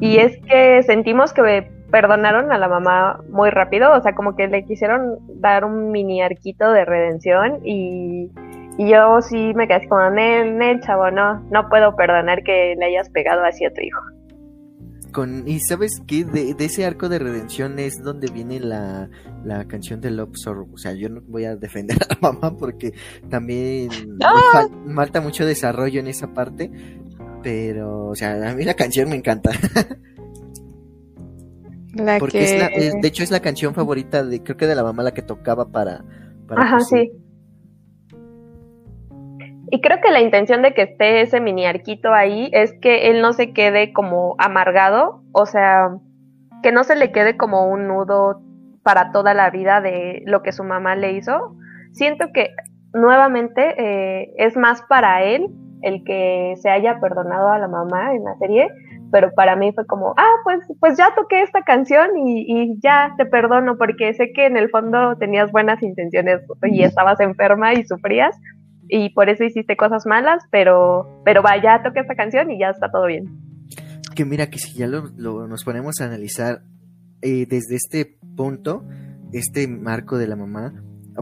[0.00, 3.92] Y es que sentimos que perdonaron a la mamá muy rápido.
[3.92, 7.60] O sea, como que le quisieron dar un mini arquito de redención.
[7.64, 8.30] Y,
[8.76, 12.84] y yo sí me quedé como, Nel, Nel, chavo, no, no puedo perdonar que le
[12.84, 14.00] hayas pegado así a tu hijo.
[15.16, 19.08] Con, y sabes qué, de, de ese arco de redención es donde viene la,
[19.46, 20.68] la canción de Love Sorrow.
[20.74, 22.92] O sea, yo no voy a defender a la mamá porque
[23.30, 23.88] también
[24.22, 24.34] ¡Ah!
[24.52, 26.70] fal- falta mucho desarrollo en esa parte.
[27.42, 29.52] Pero, o sea, a mí la canción me encanta.
[31.94, 32.44] La Porque que...
[32.44, 32.68] es la,
[33.00, 35.70] de hecho es la canción favorita de, creo que de la mamá la que tocaba
[35.70, 36.04] para...
[36.46, 37.10] para Ajá, sí.
[39.70, 43.20] Y creo que la intención de que esté ese mini arquito ahí es que él
[43.20, 45.90] no se quede como amargado, o sea,
[46.62, 48.40] que no se le quede como un nudo
[48.82, 51.56] para toda la vida de lo que su mamá le hizo.
[51.92, 52.54] Siento que
[52.92, 55.48] nuevamente eh, es más para él
[55.82, 58.68] el que se haya perdonado a la mamá en la serie,
[59.10, 63.14] pero para mí fue como, ah, pues, pues ya toqué esta canción y, y ya
[63.16, 67.84] te perdono porque sé que en el fondo tenías buenas intenciones y estabas enferma y
[67.84, 68.36] sufrías
[68.88, 72.90] y por eso hiciste cosas malas, pero, pero vaya, toqué esta canción y ya está
[72.90, 73.24] todo bien.
[74.14, 76.62] Que mira, que si ya lo, lo- nos ponemos a analizar
[77.22, 78.84] eh, desde este punto,
[79.32, 80.72] este marco de la mamá,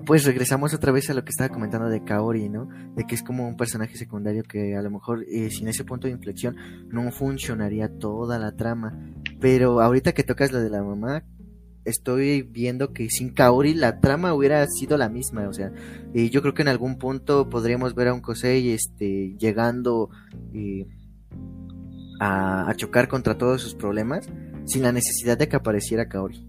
[0.07, 2.69] pues regresamos otra vez a lo que estaba comentando de Kaori, ¿no?
[2.97, 6.07] De que es como un personaje secundario que a lo mejor eh, sin ese punto
[6.09, 6.57] de inflexión
[6.89, 8.99] no funcionaría toda la trama.
[9.41, 11.23] Pero ahorita que tocas lo de la mamá,
[11.85, 15.73] estoy viendo que sin Kaori la trama hubiera sido la misma, o sea,
[16.15, 20.11] eh, yo creo que en algún punto podríamos ver a un Kosei este, llegando
[20.55, 20.87] eh,
[22.21, 24.29] a, chocar contra todos sus problemas
[24.65, 26.47] sin la necesidad de que apareciera Kaori.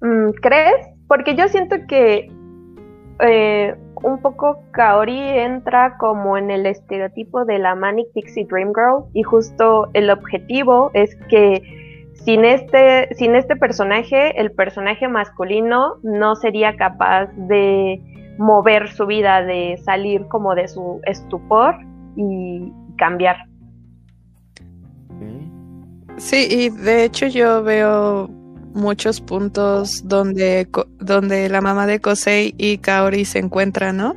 [0.00, 0.86] Mm, ¿Crees?
[1.08, 2.30] Porque yo siento que
[3.20, 9.10] eh, un poco Kaori entra como en el estereotipo de la Manic Pixie Dream Girl
[9.14, 11.87] y justo el objetivo es que
[12.24, 18.00] sin este, sin este personaje, el personaje masculino no sería capaz de
[18.38, 21.74] mover su vida, de salir como de su estupor
[22.16, 23.36] y cambiar.
[26.16, 28.28] Sí, y de hecho yo veo
[28.74, 34.14] muchos puntos donde, donde la mamá de Kosei y Kaori se encuentran, ¿no?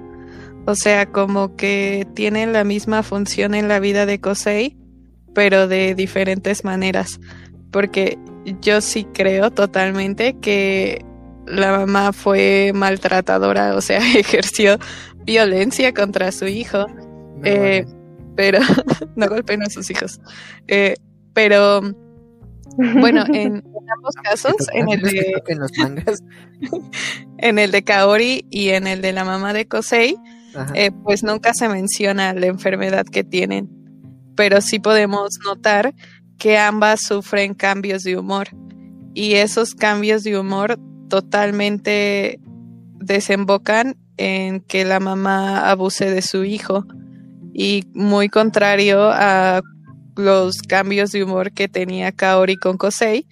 [0.65, 4.77] O sea, como que tienen la misma función en la vida de Kosei,
[5.33, 7.19] pero de diferentes maneras.
[7.71, 8.17] Porque
[8.61, 11.05] yo sí creo totalmente que
[11.45, 14.77] la mamá fue maltratadora, o sea, ejerció
[15.25, 16.87] violencia contra su hijo.
[16.87, 17.85] No, Eh,
[18.35, 18.59] pero
[19.15, 20.19] no golpeen a sus hijos.
[20.67, 20.95] Eh,
[21.33, 21.81] pero
[22.77, 23.63] bueno, en, en
[23.95, 26.23] ambos casos, en el de en los mangas.
[27.37, 30.17] en el de Kaori y en el de la mamá de Kosei,
[30.73, 33.69] eh, pues nunca se menciona la enfermedad que tienen,
[34.35, 35.93] pero sí podemos notar
[36.41, 38.47] que ambas sufren cambios de humor.
[39.13, 42.39] Y esos cambios de humor totalmente
[42.95, 46.83] desembocan en que la mamá abuse de su hijo.
[47.53, 49.61] Y muy contrario a
[50.15, 53.27] los cambios de humor que tenía Kaori con Kosei,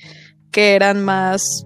[0.51, 1.65] que eran más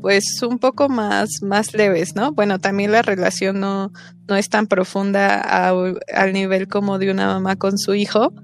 [0.00, 2.32] pues un poco más, más leves, ¿no?
[2.32, 3.92] Bueno, también la relación no,
[4.26, 8.34] no es tan profunda al nivel como de una mamá con su hijo,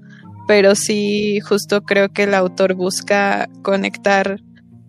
[0.49, 4.41] pero sí justo creo que el autor busca conectar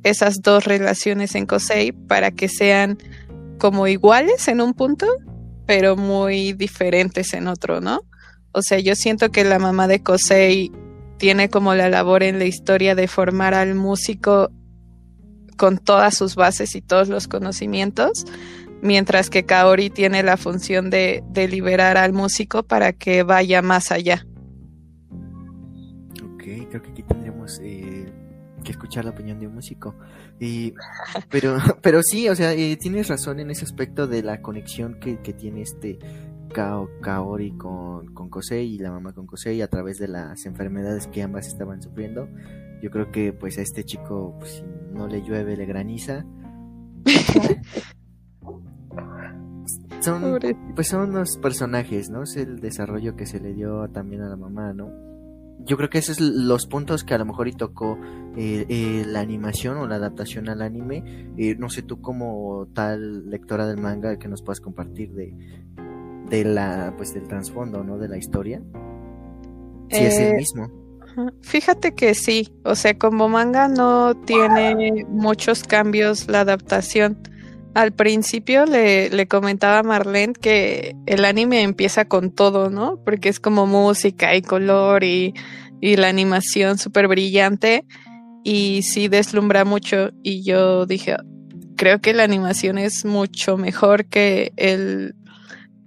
[0.03, 2.97] esas dos relaciones en Kosei para que sean
[3.59, 5.07] como iguales en un punto,
[5.67, 8.01] pero muy diferentes en otro, ¿no?
[8.53, 10.73] O sea, yo siento que la mamá de Kosei
[11.19, 14.51] tiene como la labor en la historia de formar al músico
[15.59, 18.25] con todas sus bases y todos los conocimientos,
[18.81, 23.93] mientras que Kaori tiene la función de, de liberar al músico para que vaya más
[23.93, 24.25] allá.
[26.71, 28.11] Creo que aquí tendríamos eh,
[28.65, 29.95] que escuchar la opinión de un músico.
[30.39, 30.73] Y,
[31.31, 35.19] pero, pero sí, o sea, eh, tienes razón en ese aspecto de la conexión que,
[35.21, 35.99] que tiene este
[36.53, 41.07] Kao, Kaori con, con Kosei y la mamá con Kosei a través de las enfermedades
[41.07, 42.29] que ambas estaban sufriendo.
[42.83, 46.25] Yo creo que pues a este chico, pues, si no le llueve, le graniza.
[50.01, 50.39] Son,
[50.75, 52.23] pues son los personajes, ¿no?
[52.23, 55.10] Es el desarrollo que se le dio también a la mamá, ¿no?
[55.67, 57.99] Yo creo que esos son los puntos que a lo mejor y tocó
[58.37, 61.33] eh, eh, la animación o la adaptación al anime.
[61.37, 65.35] Eh, no sé tú como tal lectora del manga que nos puedas compartir de,
[66.29, 67.99] de la, pues del trasfondo, ¿no?
[67.99, 68.63] De la historia.
[69.91, 70.71] Si es el Eh, mismo.
[71.43, 77.19] Fíjate que sí, o sea, como manga no tiene muchos cambios la adaptación.
[77.75, 83.01] Al principio le, le comentaba a Marlene que el anime empieza con todo, ¿no?
[83.05, 85.35] Porque es como música y color y,
[85.81, 87.87] la animación súper brillante
[88.45, 90.11] y sí deslumbra mucho.
[90.23, 91.17] Y yo dije,
[91.77, 95.15] creo que la animación es mucho mejor que el,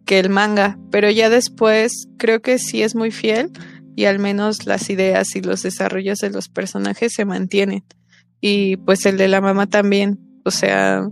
[0.05, 3.51] que el manga, pero ya después creo que sí es muy fiel
[3.95, 7.83] y al menos las ideas y los desarrollos de los personajes se mantienen.
[8.41, 11.07] Y pues el de la mamá también, o sea,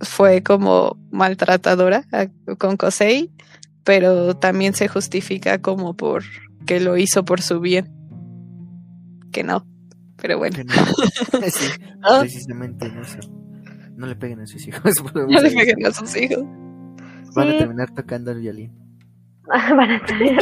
[0.00, 3.30] fue como maltratadora a- con Kosei,
[3.84, 6.22] pero también se justifica como por
[6.66, 7.90] que lo hizo por su bien.
[9.32, 9.66] Que no,
[10.16, 10.56] pero bueno.
[10.56, 10.72] Que no.
[11.50, 11.66] Sí,
[12.02, 12.18] Ah.
[12.20, 13.18] precisamente, no sé.
[13.96, 14.82] No le peguen a sus hijos.
[15.14, 16.44] No le peguen a sus hijos.
[17.34, 18.72] Van a terminar tocando el violín.
[19.46, 20.38] Van a tener-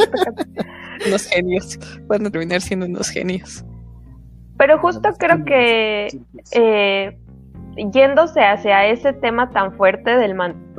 [1.07, 1.79] Unos genios.
[2.07, 3.63] Van a terminar siendo unos genios.
[4.57, 6.07] Pero justo creo que
[6.51, 7.17] eh,
[7.91, 10.35] yéndose hacia ese tema tan fuerte del,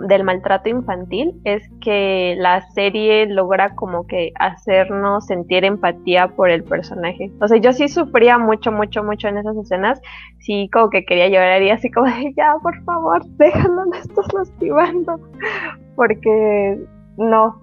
[0.08, 6.62] del maltrato infantil, es que la serie logra como que hacernos sentir empatía por el
[6.64, 7.30] personaje.
[7.40, 10.00] O sea, yo sí sufría mucho, mucho, mucho en esas escenas.
[10.38, 14.32] Sí, como que quería llorar y así como de, ya, por favor, déjalo, me estás
[14.32, 15.20] lastimando.
[15.96, 16.78] Porque
[17.16, 17.60] no,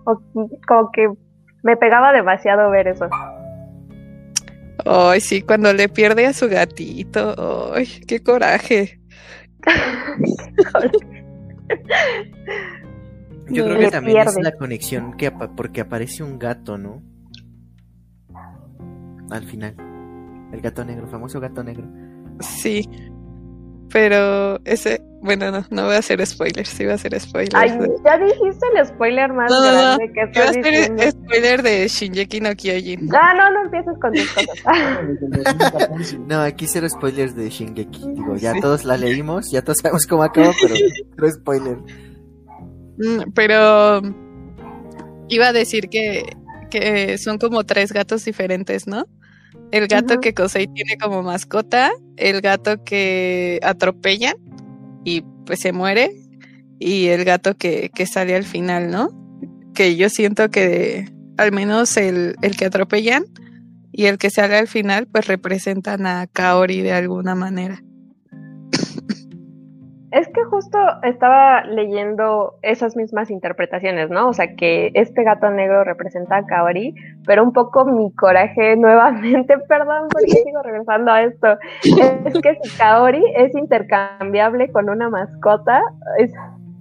[0.68, 1.10] como que
[1.64, 3.10] me pegaba demasiado ver eso.
[4.86, 7.74] Ay, sí, cuando le pierde a su gatito.
[7.74, 9.00] Ay, qué coraje.
[13.50, 13.76] Yo No.
[13.76, 17.02] creo que también es la conexión que apa- porque aparece un gato, ¿no?
[19.30, 19.76] Al final.
[20.52, 21.86] El gato negro, famoso gato negro.
[22.40, 22.88] Sí.
[23.92, 27.56] Pero ese, bueno, no, no voy a hacer spoilers, sí voy a hacer spoilers.
[27.56, 29.78] Ay, de- ya dijiste el spoiler más No, no, no.
[29.98, 31.04] grande que Iba a estás hacer diciendo.
[31.12, 33.10] spoiler de Shinjeki no Kyojin.
[33.16, 36.18] Ah, no, no empieces con tus cosas.
[36.28, 38.02] No, aquí cero spoilers de Shingeki.
[38.14, 38.62] Digo, ya Sí.
[38.62, 41.78] todos la leímos, ya todos sabemos cómo acaba, pero cero spoiler.
[42.98, 44.02] Mm, Pero
[45.30, 46.26] iba a decir que,
[46.70, 49.06] que son como tres gatos diferentes, ¿no?
[49.72, 54.36] El gato que Kosei tiene como mascota, el gato que atropellan
[55.04, 56.12] y pues se muere,
[56.80, 59.10] y el gato que, que sale al final, ¿no?
[59.74, 63.26] Que yo siento que al menos el, el que atropellan
[63.92, 67.84] y el que sale al final pues representan a Kaori de alguna manera.
[70.18, 74.30] Es que justo estaba leyendo esas mismas interpretaciones, ¿no?
[74.30, 76.96] O sea, que este gato negro representa a Kaori,
[77.28, 82.78] pero un poco mi coraje nuevamente, perdón porque sigo regresando a esto, es que si
[82.80, 85.84] Kaori es intercambiable con una mascota,
[86.18, 86.34] es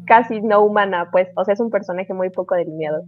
[0.06, 3.04] casi no humana, pues, o sea, es un personaje muy poco delineado.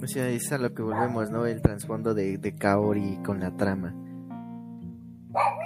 [0.00, 1.44] O sea, es a lo que volvemos, ¿no?
[1.46, 3.96] El trasfondo de, de Kaori con la trama.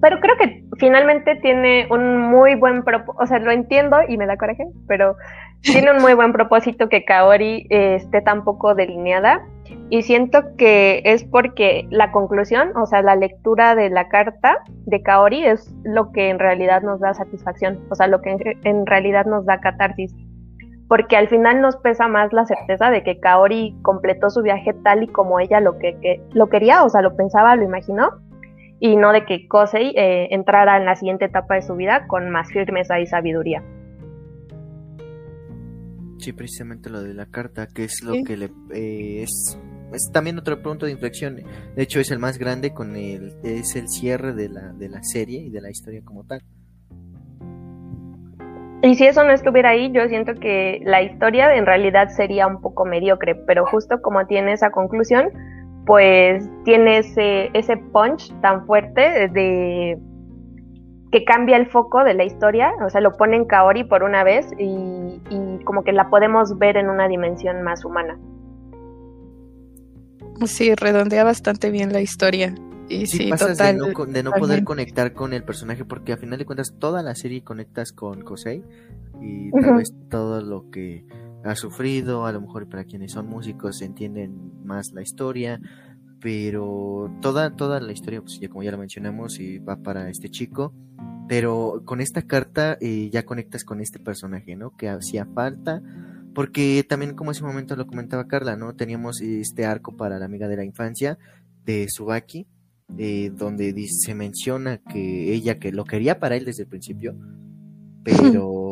[0.00, 4.26] Pero creo que finalmente tiene un muy buen propósito, o sea, lo entiendo y me
[4.26, 5.16] da coraje, pero
[5.62, 9.42] tiene un muy buen propósito que Kaori eh, esté tan poco delineada
[9.90, 15.02] y siento que es porque la conclusión, o sea, la lectura de la carta de
[15.02, 19.26] Kaori es lo que en realidad nos da satisfacción, o sea, lo que en, realidad
[19.26, 20.14] nos da catarsis.
[20.88, 25.02] Porque al final nos pesa más la certeza de que Kaori completó su viaje tal
[25.02, 28.10] y como ella lo, que, lo quería, o sea, lo pensaba, lo imaginó,
[28.80, 32.30] y no de que Kosei eh, entrara en la siguiente etapa de su vida con
[32.30, 33.62] más firmeza y sabiduría.
[36.18, 39.58] Sí, precisamente lo de la carta, que es lo que le eh, es,
[39.92, 41.36] es también otro punto de inflexión.
[41.36, 45.02] De hecho, es el más grande con el es el cierre de la de la
[45.02, 46.42] serie y de la historia como tal.
[48.82, 52.60] Y si eso no estuviera ahí, yo siento que la historia en realidad sería un
[52.60, 55.32] poco mediocre, pero justo como tiene esa conclusión,
[55.88, 59.98] pues tiene ese, ese punch tan fuerte de
[61.10, 64.22] que cambia el foco de la historia, o sea, lo pone en Kaori por una
[64.22, 65.18] vez y,
[65.64, 68.18] como que la podemos ver en una dimensión más humana.
[70.44, 72.54] Sí, redondea bastante bien la historia.
[72.90, 76.74] Y sí, total, de no, poder conectar con el personaje, porque a final de cuentas
[76.78, 78.62] toda la serie conectas con Kosei
[79.22, 81.06] y tal vez todo lo que
[81.48, 85.60] ha sufrido, a lo mejor para quienes son músicos entienden más la historia,
[86.20, 90.30] pero toda, toda la historia, pues ya como ya lo mencionamos, y va para este
[90.30, 90.74] chico,
[91.28, 94.76] pero con esta carta eh, ya conectas con este personaje, ¿no?
[94.76, 95.82] Que hacía falta,
[96.34, 98.74] porque también como ese momento lo comentaba Carla, ¿no?
[98.74, 101.18] Teníamos este arco para la amiga de la infancia
[101.64, 102.46] de Subaki,
[102.96, 107.14] eh, donde se menciona que ella que lo quería para él desde el principio,
[108.04, 108.67] pero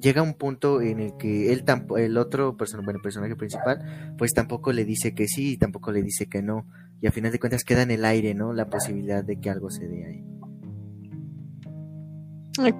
[0.00, 1.64] llega un punto en el que él
[1.96, 6.28] el otro bueno, personaje principal, pues tampoco le dice que sí y tampoco le dice
[6.28, 6.66] que no.
[7.00, 8.52] Y a final de cuentas queda en el aire, ¿no?
[8.52, 10.24] La posibilidad de que algo se dé ahí.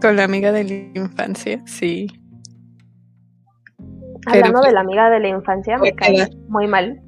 [0.01, 2.09] Con la amiga de la infancia, sí.
[4.27, 7.01] Hablando de la amiga de la infancia, me cae muy mal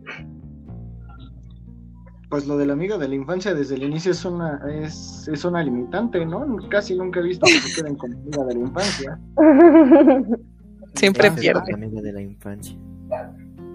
[2.31, 5.45] pues lo de la amiga de la infancia desde el inicio es una es, es
[5.45, 6.47] una limitante, ¿no?
[6.71, 9.21] Casi nunca he visto que se queden con amiga de la infancia.
[10.95, 11.63] Siempre pierde.
[11.69, 12.79] La amiga de la infancia.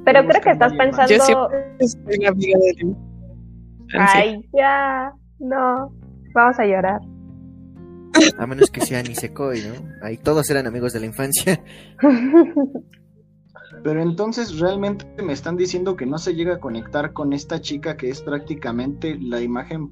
[0.05, 1.13] Pero creo que estás pensando.
[1.13, 4.21] Yo siempre soy amiga de la infancia.
[4.21, 5.13] Ay, ya.
[5.39, 5.91] No.
[6.33, 7.01] Vamos a llorar.
[8.37, 9.73] A menos que sea Nisekoi, ¿no?
[10.01, 11.61] Ahí todos eran amigos de la infancia.
[13.85, 17.95] Pero entonces realmente me están diciendo que no se llega a conectar con esta chica
[17.95, 19.91] que es prácticamente la imagen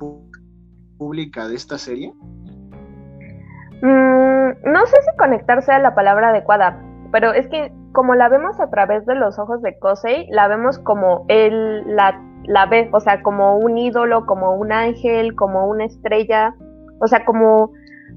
[0.97, 2.11] pública de esta serie.
[3.83, 8.59] Mm, no sé si conectar sea la palabra adecuada, pero es que como la vemos
[8.59, 12.99] a través de los ojos de Kosei, la vemos como él la, la ve, o
[12.99, 16.55] sea, como un ídolo, como un ángel, como una estrella,
[16.99, 17.73] o sea, como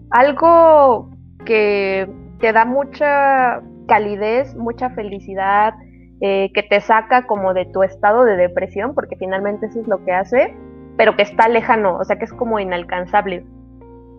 [0.08, 1.10] algo
[1.44, 2.10] que
[2.40, 5.74] te da mucha calidez, mucha felicidad,
[6.20, 10.02] eh, que te saca como de tu estado de depresión, porque finalmente eso es lo
[10.04, 10.56] que hace,
[10.96, 13.44] pero que está lejano, o sea que es como inalcanzable.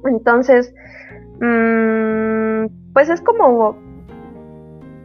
[0.06, 0.74] Entonces,
[1.42, 3.78] mm, pues es como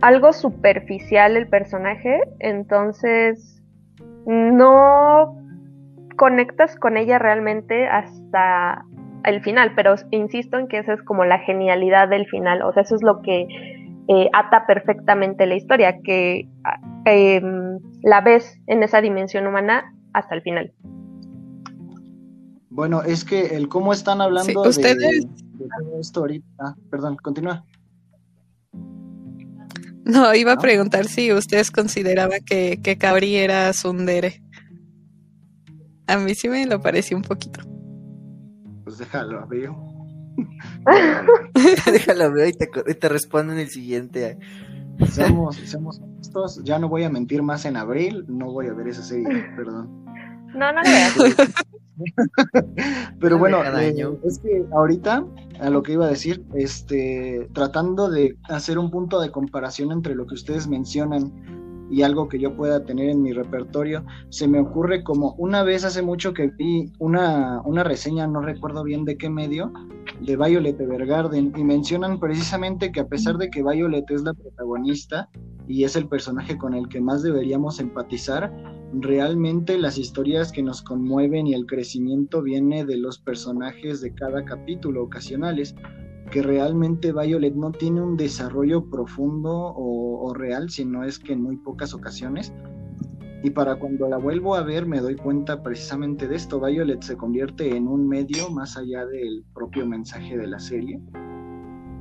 [0.02, 3.62] algo superficial el personaje, entonces
[4.26, 5.36] no
[6.16, 8.84] conectas con ella realmente hasta
[9.24, 12.82] el final, pero insisto en que esa es como la genialidad del final, o sea,
[12.82, 13.46] eso es lo que
[14.12, 16.46] eh, ata perfectamente la historia, que
[17.06, 20.72] em, la ves en esa dimensión humana hasta el final.
[22.68, 25.26] Bueno, es que el cómo están hablando de,
[26.00, 26.46] esto ahorita.
[26.58, 27.64] Ah, perdón, continúa.
[30.04, 34.42] No, iba a preguntar si ustedes consideraban que, que Cabri era Sundere.
[36.06, 37.60] A mí sí me lo pareció un poquito.
[38.84, 39.91] Pues déjalo, veo.
[41.92, 44.38] Déjalo ver y te, te respondo en el siguiente.
[45.10, 45.58] Seamos,
[46.00, 49.46] honestos, ya no voy a mentir más en abril, no voy a ver esa serie,
[49.56, 50.04] perdón.
[50.54, 50.80] No, no.
[53.20, 55.24] Pero bueno, eh, es que ahorita,
[55.60, 60.14] a lo que iba a decir, este, tratando de hacer un punto de comparación entre
[60.14, 61.32] lo que ustedes mencionan
[61.92, 65.84] y algo que yo pueda tener en mi repertorio, se me ocurre como una vez
[65.84, 69.70] hace mucho que vi una, una reseña, no recuerdo bien de qué medio,
[70.22, 75.28] de Violet Evergarden y mencionan precisamente que a pesar de que Violet es la protagonista
[75.68, 78.50] y es el personaje con el que más deberíamos empatizar,
[78.94, 84.46] realmente las historias que nos conmueven y el crecimiento viene de los personajes de cada
[84.46, 85.74] capítulo ocasionales
[86.32, 91.58] que realmente Violet no tiene un desarrollo profundo o, real, sino es que en muy
[91.58, 92.54] pocas ocasiones.
[93.44, 96.58] Y para cuando la vuelvo a ver me doy cuenta precisamente de esto.
[96.58, 101.02] Violet se convierte en un medio más allá del propio mensaje de la serie.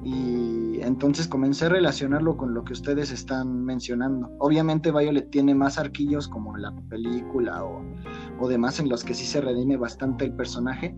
[0.03, 4.29] Y entonces comencé a relacionarlo con lo que ustedes están mencionando.
[4.39, 7.83] Obviamente Violet tiene más arquillos como la película o,
[8.39, 10.95] o demás en los que sí se redime bastante el personaje,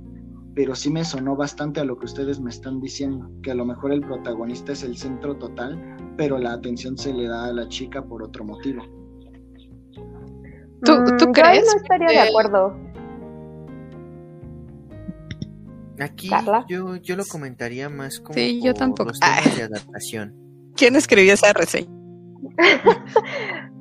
[0.56, 3.66] pero sí me sonó bastante a lo que ustedes me están diciendo, que a lo
[3.66, 7.68] mejor el protagonista es el centro total, pero la atención se le da a la
[7.68, 8.84] chica por otro motivo.
[10.84, 11.66] ¿Tú, ¿tú mm, crees?
[11.66, 12.78] no estaría de acuerdo.
[16.00, 16.30] Aquí
[16.68, 19.10] yo, yo lo comentaría más como sí, yo tampoco.
[19.10, 20.36] los temas de adaptación.
[20.76, 21.90] ¿Quién escribió esa reseña?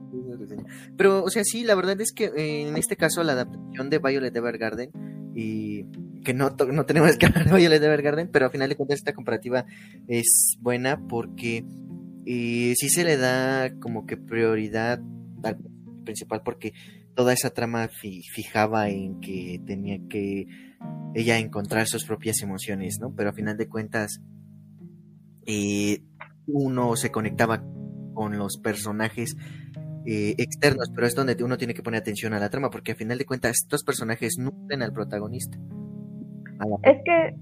[0.96, 3.98] Pero, o sea, sí, la verdad es que eh, en este caso la adaptación de
[3.98, 4.90] Violet Evergarden
[5.34, 5.86] y
[6.22, 9.12] que no, no tenemos que hablar de Violet Evergarden, pero al final de cuentas esta
[9.12, 9.64] comparativa
[10.08, 11.64] es buena porque
[12.26, 15.00] eh, sí se le da como que prioridad
[15.42, 15.58] al
[16.04, 16.72] principal porque
[17.14, 20.46] toda esa trama fijaba en que tenía que
[21.14, 23.14] ella encontrar sus propias emociones, ¿no?
[23.14, 24.20] Pero al final de cuentas
[25.46, 26.02] eh,
[26.46, 27.62] uno se conectaba
[28.14, 29.36] con los personajes
[30.06, 32.96] eh, externos, pero es donde uno tiene que poner atención a la trama, porque a
[32.96, 35.58] final de cuentas estos personajes nutren al protagonista.
[36.82, 37.34] Es que,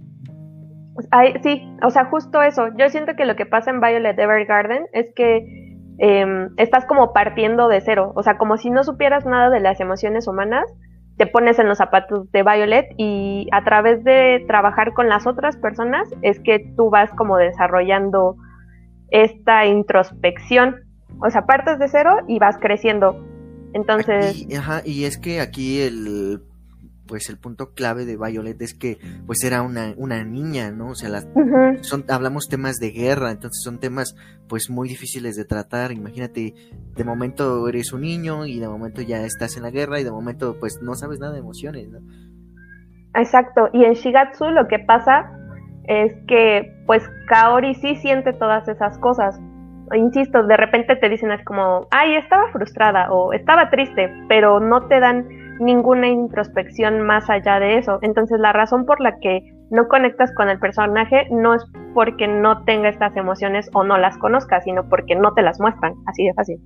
[1.42, 2.68] sí, o sea, justo eso.
[2.76, 7.68] Yo siento que lo que pasa en Violet Evergarden es que em, estás como partiendo
[7.68, 10.64] de cero, o sea, como si no supieras nada de las emociones humanas,
[11.16, 15.56] te pones en los zapatos de Violet y a través de trabajar con las otras
[15.58, 18.36] personas es que tú vas como desarrollando
[19.10, 20.90] esta introspección
[21.22, 23.24] o sea, partes de cero y vas creciendo.
[23.72, 24.46] Entonces.
[24.56, 26.42] ajá, y es que aquí el
[27.10, 30.90] pues el punto clave de Violet es que pues era una, una niña, ¿no?
[30.90, 31.26] O sea, las,
[31.80, 34.14] son, hablamos temas de guerra, entonces son temas
[34.48, 35.90] pues muy difíciles de tratar.
[35.90, 36.54] Imagínate,
[36.94, 40.12] de momento eres un niño y de momento ya estás en la guerra y de
[40.12, 41.98] momento pues no sabes nada de emociones, ¿no?
[43.16, 45.32] Exacto, y en Shigatsu lo que pasa
[45.88, 49.36] es que pues Kaori sí siente todas esas cosas,
[49.96, 54.86] insisto, de repente te dicen es como, ay, estaba frustrada o estaba triste, pero no
[54.86, 57.98] te dan ninguna introspección más allá de eso.
[58.02, 59.40] Entonces la razón por la que
[59.70, 64.18] no conectas con el personaje no es porque no tenga estas emociones o no las
[64.18, 66.60] conozcas, sino porque no te las muestran, así de fácil.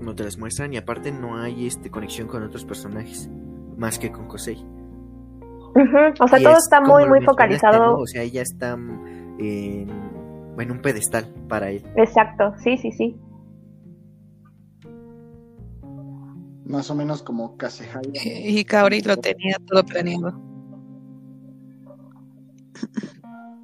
[0.00, 3.30] No te las muestran y aparte no hay este conexión con otros personajes
[3.76, 4.64] más que con Kosei.
[6.20, 7.98] O sea, todo está muy, muy focalizado.
[7.98, 8.72] O sea, ella está
[9.38, 9.90] en
[10.62, 11.82] en un pedestal para él.
[11.96, 13.16] Exacto, sí, sí, sí.
[16.66, 18.10] Más o menos como Kasehaya.
[18.24, 20.32] Y Kaori lo tenía todo planeado.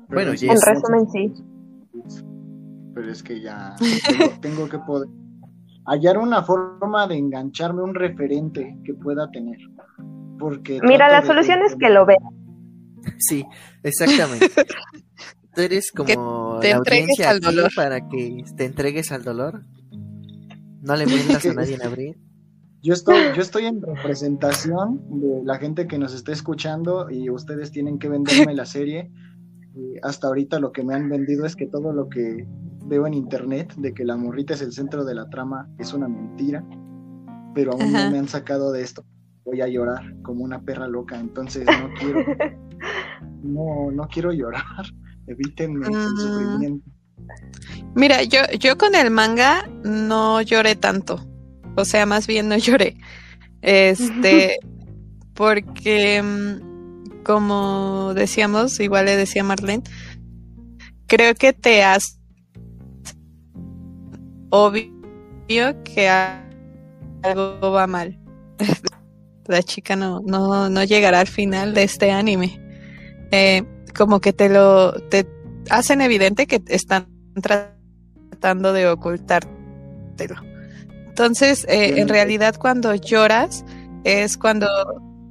[0.09, 1.33] bueno, en resumen sí.
[2.95, 3.75] Pero es que ya
[4.41, 5.09] tengo, que poder
[5.87, 9.59] hallar una forma de engancharme, un referente que pueda tener.
[10.39, 12.19] Porque Mira, la solución es que lo vea.
[13.19, 13.45] Sí,
[13.83, 14.49] exactamente.
[15.55, 17.71] tú eres como te la audiencia al dolor.
[17.75, 19.65] para que te entregues al dolor.
[20.83, 22.32] No le mientas a nadie en abril.
[22.83, 27.71] Yo estoy, yo estoy en representación de la gente que nos está escuchando y ustedes
[27.71, 29.11] tienen que venderme la serie.
[30.03, 32.47] hasta ahorita lo que me han vendido es que todo lo que
[32.87, 36.09] veo en internet de que la morrita es el centro de la trama es una
[36.09, 36.65] mentira,
[37.55, 39.05] pero aún no me han sacado de esto.
[39.45, 42.21] Voy a llorar como una perra loca, entonces no quiero,
[43.43, 44.85] no, no quiero llorar.
[45.27, 46.17] Evítenme el mm.
[46.17, 46.91] sufrimiento.
[47.95, 51.21] Mira, yo, yo con el manga no lloré tanto.
[51.75, 52.97] O sea, más bien no lloré.
[53.63, 54.59] Este,
[55.35, 59.85] porque mm, como decíamos, igual le decía Marlene,
[61.07, 62.19] creo que te has
[64.51, 64.93] obvio
[65.85, 66.09] que
[67.23, 68.19] algo va mal.
[69.47, 72.61] La chica no, no, no llegará al final de este anime.
[73.33, 73.65] Eh,
[73.95, 75.27] como que te lo te
[75.71, 77.09] hacen evidente que están
[77.41, 80.52] tratando de ocultártelo.
[81.13, 83.67] Entonces, eh, en realidad cuando lloras
[84.03, 84.67] es cuando,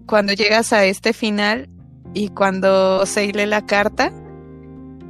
[0.05, 1.69] cuando llegas a este final
[2.13, 4.13] y cuando se lee la carta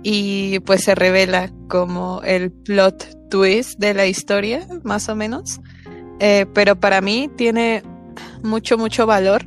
[0.02, 5.60] y pues se revela como el plot twist de la historia, más o menos.
[6.22, 7.84] Eh, pero para mí tiene
[8.42, 9.46] mucho, mucho valor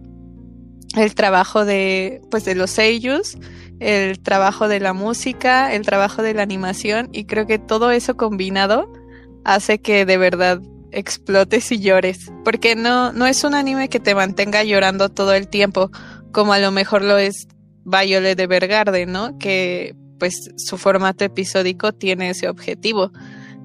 [0.95, 3.39] el trabajo de, pues, de los sellos,
[3.81, 8.15] el trabajo de la música, el trabajo de la animación y creo que todo eso
[8.15, 8.93] combinado
[9.43, 10.61] hace que de verdad
[10.95, 15.49] explotes y llores, porque no, no es un anime que te mantenga llorando todo el
[15.49, 15.91] tiempo,
[16.33, 17.47] como a lo mejor lo es
[17.85, 19.39] Violet de Bergarde, ¿no?
[19.39, 23.11] Que pues su formato episódico tiene ese objetivo.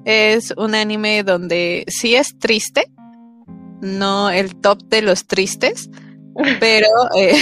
[0.04, 2.84] Es un anime donde sí es triste,
[3.80, 5.88] no el top de los tristes,
[6.58, 7.38] pero, eh,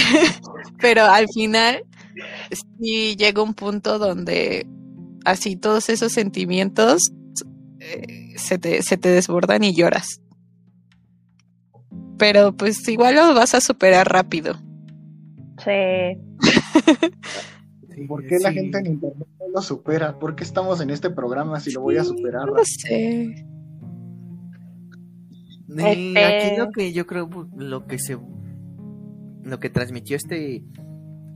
[0.79, 1.83] pero al final
[2.79, 4.67] sí llega un punto donde
[5.25, 7.11] así todos esos sentimientos
[7.89, 10.21] eh, se, te, se te desbordan y lloras.
[12.17, 14.55] Pero pues igual lo vas a superar rápido.
[15.63, 16.19] Sí.
[18.07, 20.17] ¿Por qué la gente en internet no lo supera?
[20.19, 22.47] ¿Por qué estamos en este programa si lo voy a superar?
[22.47, 23.45] No sé.
[25.69, 26.25] Este...
[26.25, 28.17] Aquí lo que yo creo lo que se
[29.43, 30.63] lo que transmitió este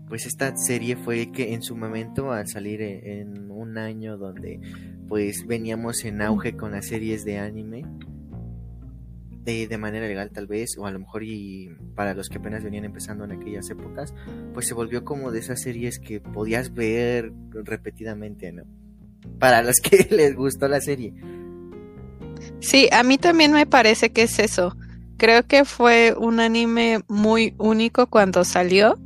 [0.08, 4.60] pues esta serie fue que en su momento al salir e, en un año donde
[5.14, 7.86] pues veníamos en auge con las series de anime
[9.46, 12.64] de, de, manera legal tal vez o a lo mejor y para los que apenas
[12.64, 14.12] venían empezando en aquellas épocas
[14.56, 18.64] pues se volvió como de esas series que podías ver repetidamente no
[19.38, 21.14] para los que les gustó la serie.
[22.60, 24.76] Sí a mí también me parece que es eso.
[25.18, 28.98] Creo que fue un anime muy único cuando salió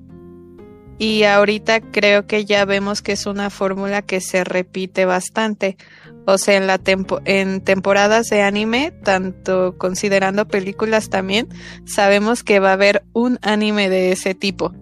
[0.99, 5.77] y ahorita creo que ya vemos que es una fórmula que se repite bastante.
[6.25, 11.47] O sea, en, la tempo en temporadas de anime, tanto considerando películas también,
[11.85, 14.73] sabemos que va a haber un anime de ese tipo.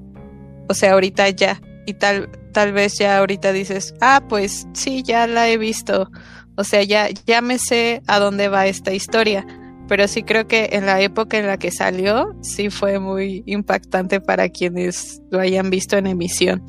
[0.70, 1.62] O sea, ahorita ya.
[1.86, 6.10] Y tal, tal vez ya ahorita dices, ah, pues sí, ya la he visto.
[6.56, 9.46] O sea, ya, ya me sé a dónde va esta historia
[9.88, 14.20] pero sí creo que en la época en la que salió, sí fue muy impactante
[14.20, 16.64] para quienes lo hayan visto en emisión,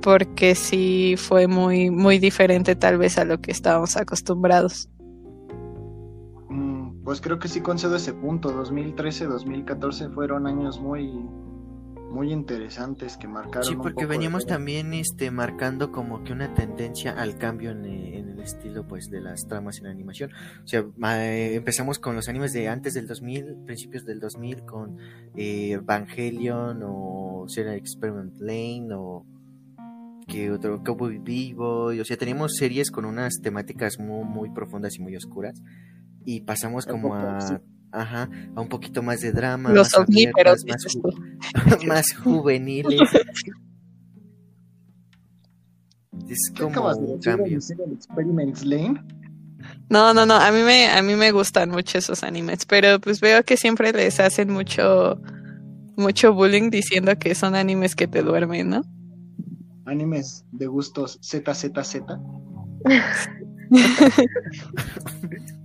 [0.00, 4.88] porque sí fue muy, muy diferente tal vez a lo que estábamos acostumbrados.
[6.48, 11.12] Mm, pues creo que sí concedo ese punto, 2013, 2014 fueron años muy,
[12.10, 13.64] muy interesantes que marcaron.
[13.64, 18.86] Sí, porque veníamos también este marcando como que una tendencia al cambio en, el estilo
[18.86, 20.30] pues de las tramas en animación.
[20.64, 24.98] O sea, eh, empezamos con los animes de antes del 2000, principios del 2000 con
[25.36, 29.24] eh, Evangelion o Serial Experiment Lane o
[30.26, 35.02] que otro Cowboy Vivo, o sea, teníamos series con unas temáticas muy, muy profundas y
[35.02, 35.60] muy oscuras
[36.24, 37.60] y pasamos como a
[37.92, 39.70] Ajá, a un poquito más de drama.
[39.70, 40.86] Los más, omníferos, más,
[41.86, 43.00] más, juveniles.
[46.28, 47.58] es como un cambio.
[48.64, 49.04] Lane?
[49.88, 53.20] No, no, no, a mí me a mí me gustan mucho esos animes, pero pues
[53.20, 55.20] veo que siempre les hacen mucho
[55.96, 58.82] mucho bullying diciendo que son animes que te duermen, ¿no?
[59.84, 62.02] Animes de gustos ZZZ.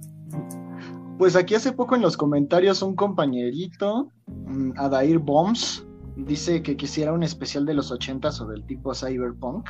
[1.18, 5.86] Pues aquí hace poco en los comentarios un compañerito, mm, Adair Bombs,
[6.18, 9.70] dice que quisiera un especial de los 80 o del tipo cyberpunk.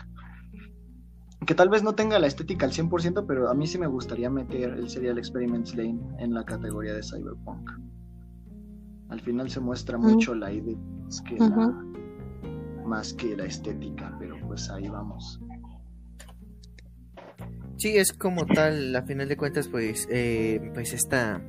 [1.46, 4.30] Que tal vez no tenga la estética al 100%, pero a mí sí me gustaría
[4.30, 7.70] meter el Serial Experiments Lane en la categoría de cyberpunk.
[9.10, 11.86] Al final se muestra mucho la idea más que, la,
[12.86, 15.40] más que la estética, pero pues ahí vamos.
[17.78, 21.42] Sí, es como tal, a final de cuentas, pues, eh, pues esta,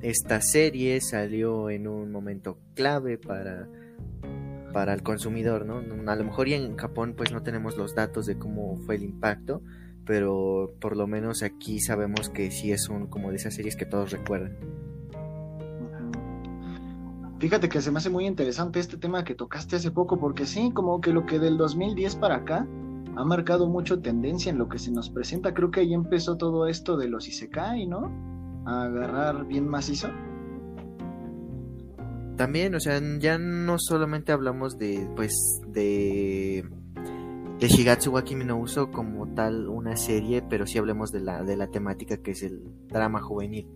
[0.00, 3.68] esta serie salió en un momento clave para,
[4.72, 5.82] para el consumidor, ¿no?
[6.10, 9.02] A lo mejor y en Japón pues no tenemos los datos de cómo fue el
[9.02, 9.60] impacto,
[10.04, 13.86] pero por lo menos aquí sabemos que sí es un como de esas series que
[13.86, 14.56] todos recuerdan.
[17.40, 20.70] Fíjate que se me hace muy interesante este tema que tocaste hace poco, porque sí,
[20.72, 22.66] como que lo que del 2010 para acá
[23.16, 25.54] ha marcado mucho tendencia en lo que se nos presenta.
[25.54, 28.12] Creo que ahí empezó todo esto de los Isekai, ¿no?
[28.66, 30.08] A agarrar bien macizo.
[32.36, 35.32] También, o sea, ya no solamente hablamos de, pues,
[35.68, 36.68] de,
[37.58, 41.56] de Shigatsu wa no Uso como tal una serie, pero sí hablemos de la, de
[41.56, 43.66] la temática que es el drama juvenil.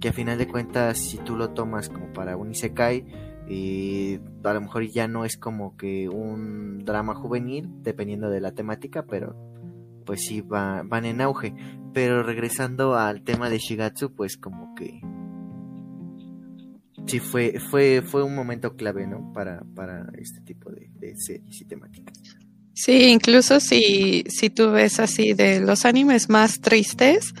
[0.00, 3.06] Que a final de cuentas, si tú lo tomas como para un Isekai,
[3.48, 8.52] y a lo mejor ya no es como que un drama juvenil, dependiendo de la
[8.52, 9.36] temática, pero
[10.06, 11.54] pues sí va, van en auge.
[11.92, 15.00] Pero regresando al tema de Shigatsu, pues como que
[17.06, 19.32] sí fue, fue, fue un momento clave, ¿no?
[19.32, 22.18] Para, para este tipo de, de series y temáticas.
[22.72, 27.32] Sí, incluso si, si tú ves así de los animes más tristes,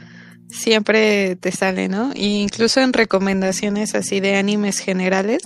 [0.48, 2.12] siempre te sale, ¿no?
[2.12, 5.42] E incluso en recomendaciones así de animes generales,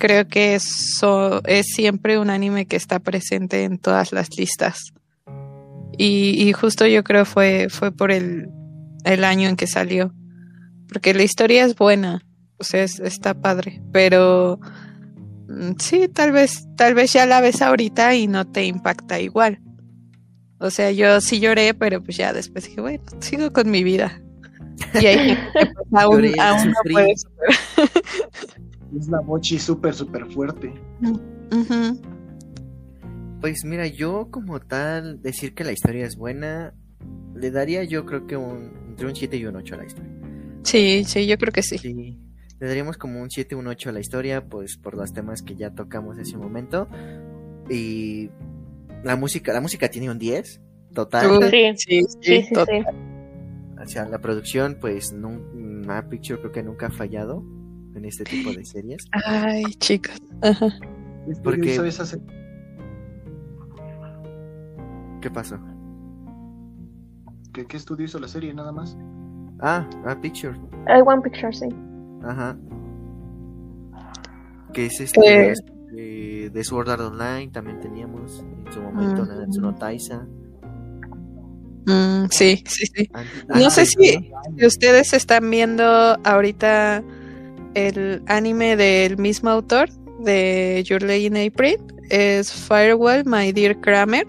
[0.00, 4.92] creo que eso es siempre un anime que está presente en todas las listas.
[5.96, 8.48] Y, y justo yo creo fue, fue por el,
[9.04, 10.12] el año en que salió.
[10.88, 12.26] Porque la historia es buena,
[12.58, 14.58] o sea, es- está padre, pero
[15.48, 19.60] mm, sí, tal vez, tal vez ya la ves ahorita y no te impacta igual.
[20.58, 24.20] O sea, yo sí lloré, pero pues ya después dije, bueno, sigo con mi vida.
[24.94, 25.00] Y
[25.52, 26.94] pues, aún, Lloré, aún no sufrí.
[28.96, 30.72] Es la bochi súper, súper fuerte.
[33.40, 36.74] Pues mira, yo como tal, decir que la historia es buena,
[37.34, 40.10] le daría yo creo que un, entre un 7 y un 8 a la historia.
[40.62, 41.78] Sí, sí, yo creo que sí.
[41.78, 42.18] Sí,
[42.58, 45.56] le daríamos como un 7 un 8 a la historia, pues por los temas que
[45.56, 46.88] ya tocamos hace un momento.
[47.70, 48.30] Y
[49.02, 50.60] la música, la música tiene un 10,
[50.92, 51.50] total.
[51.50, 52.52] Sí, sí, sí, sí, sí.
[52.52, 52.84] total.
[53.82, 57.42] O sea, la producción, pues, Map Picture creo que nunca ha fallado
[57.94, 59.04] en este tipo de series.
[59.26, 60.16] Ay, chicos.
[60.42, 60.68] Ajá.
[61.26, 62.20] ¿Qué estudio Porque-?
[65.20, 65.58] ¿Qué pasó?
[67.52, 68.96] ¿Qué, qué estudio hizo la serie nada más?
[69.60, 71.66] Ah, Map Picture, Hay One Picture, sí.
[72.24, 72.56] ajá.
[74.72, 75.54] Que es este Eh.
[75.96, 79.28] eh, de Sword Art Online, también teníamos en su momento Mm.
[79.28, 80.26] Nanatsu no Taisa.
[81.86, 83.10] Mm, sí, sí, sí.
[83.48, 84.32] No sé si
[84.64, 85.84] ustedes están viendo
[86.24, 87.02] ahorita
[87.74, 89.90] el anime del mismo autor
[90.20, 91.76] de Your Lady in April.
[92.10, 94.26] Es Firewall, My Dear Kramer.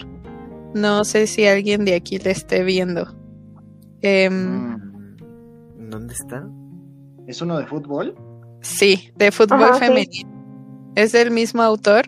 [0.73, 3.15] No sé si alguien de aquí le esté viendo.
[4.01, 6.47] Em, Mm, ¿Dónde está?
[7.27, 8.15] ¿Es uno de fútbol?
[8.61, 9.79] Sí, de fútbol Ajá, sí.
[9.85, 10.91] femenino.
[10.95, 12.05] Es del mismo autor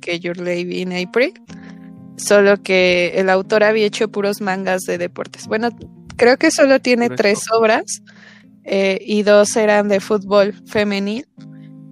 [0.00, 1.34] que Your Lady in April,
[2.16, 5.46] solo que el autor había hecho puros mangas de deportes.
[5.46, 5.68] Bueno,
[6.16, 8.02] creo que solo tiene tres obras
[8.64, 11.26] eh, y dos eran de fútbol femenil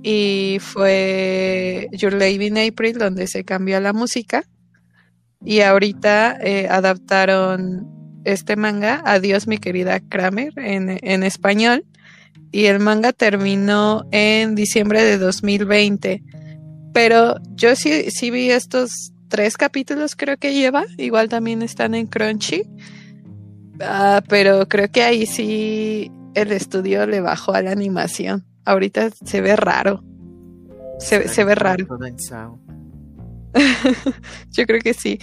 [0.03, 4.45] y fue Your Lady in April donde se cambió la música
[5.45, 7.87] y ahorita eh, adaptaron
[8.25, 11.85] este manga, Adiós mi querida Kramer, en, en español
[12.51, 16.23] y el manga terminó en diciembre de 2020.
[16.93, 20.85] Pero yo sí, sí vi estos tres capítulos, creo que lleva.
[20.97, 22.63] Igual también están en Crunchy.
[23.81, 28.47] Ah, pero creo que ahí sí el estudio le bajó a la animación.
[28.65, 30.03] Ahorita se ve raro.
[30.99, 31.87] Se, se ve raro.
[34.51, 35.19] Yo creo que sí,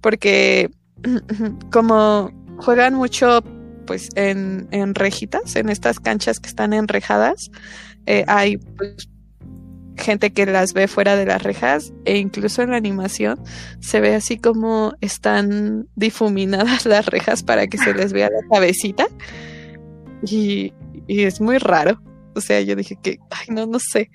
[0.00, 0.70] porque
[1.72, 3.42] como juegan mucho
[3.86, 7.50] pues en, en rejitas, en estas canchas que están enrejadas,
[8.06, 9.08] eh, hay pues,
[9.96, 13.40] gente que las ve fuera de las rejas e incluso en la animación
[13.80, 19.06] se ve así como están difuminadas las rejas para que se les vea la cabecita
[20.22, 20.72] y,
[21.06, 22.00] y es muy raro.
[22.34, 24.10] O sea, yo dije que, ay, no, no sé,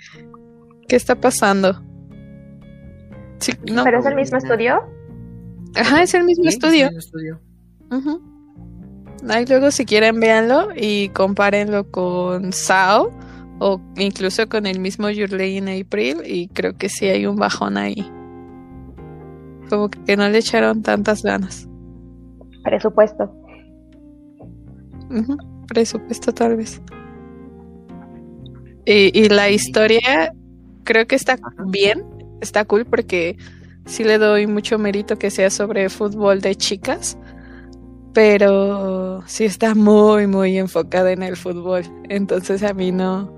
[0.87, 1.81] ¿qué está pasando?
[3.39, 4.81] Sí, no, ¿Pero es el mismo estudio?
[5.75, 6.85] Ajá, es el mismo Sí, estudio.
[6.85, 7.39] es el estudio.
[7.91, 8.21] Ujú.
[9.29, 13.11] Ahí luego si quieren véanlo y compárenlo con Sao
[13.59, 17.35] o incluso con el mismo Your Lady in April y creo que sí hay un
[17.35, 18.09] bajón ahí.
[19.69, 21.67] Como que no le echaron tantas ganas.
[22.63, 23.23] Presupuesto.
[25.09, 25.37] Ujú,
[25.67, 26.81] Presupuesto tal vez.
[28.85, 30.33] Y, y la historia
[30.83, 31.37] creo que está
[31.67, 32.03] bien,
[32.41, 33.37] está cool porque
[33.85, 37.17] sí le doy mucho mérito que sea sobre fútbol de chicas,
[38.13, 41.83] pero sí está muy, muy enfocada en el fútbol.
[42.09, 43.35] Entonces a mí no,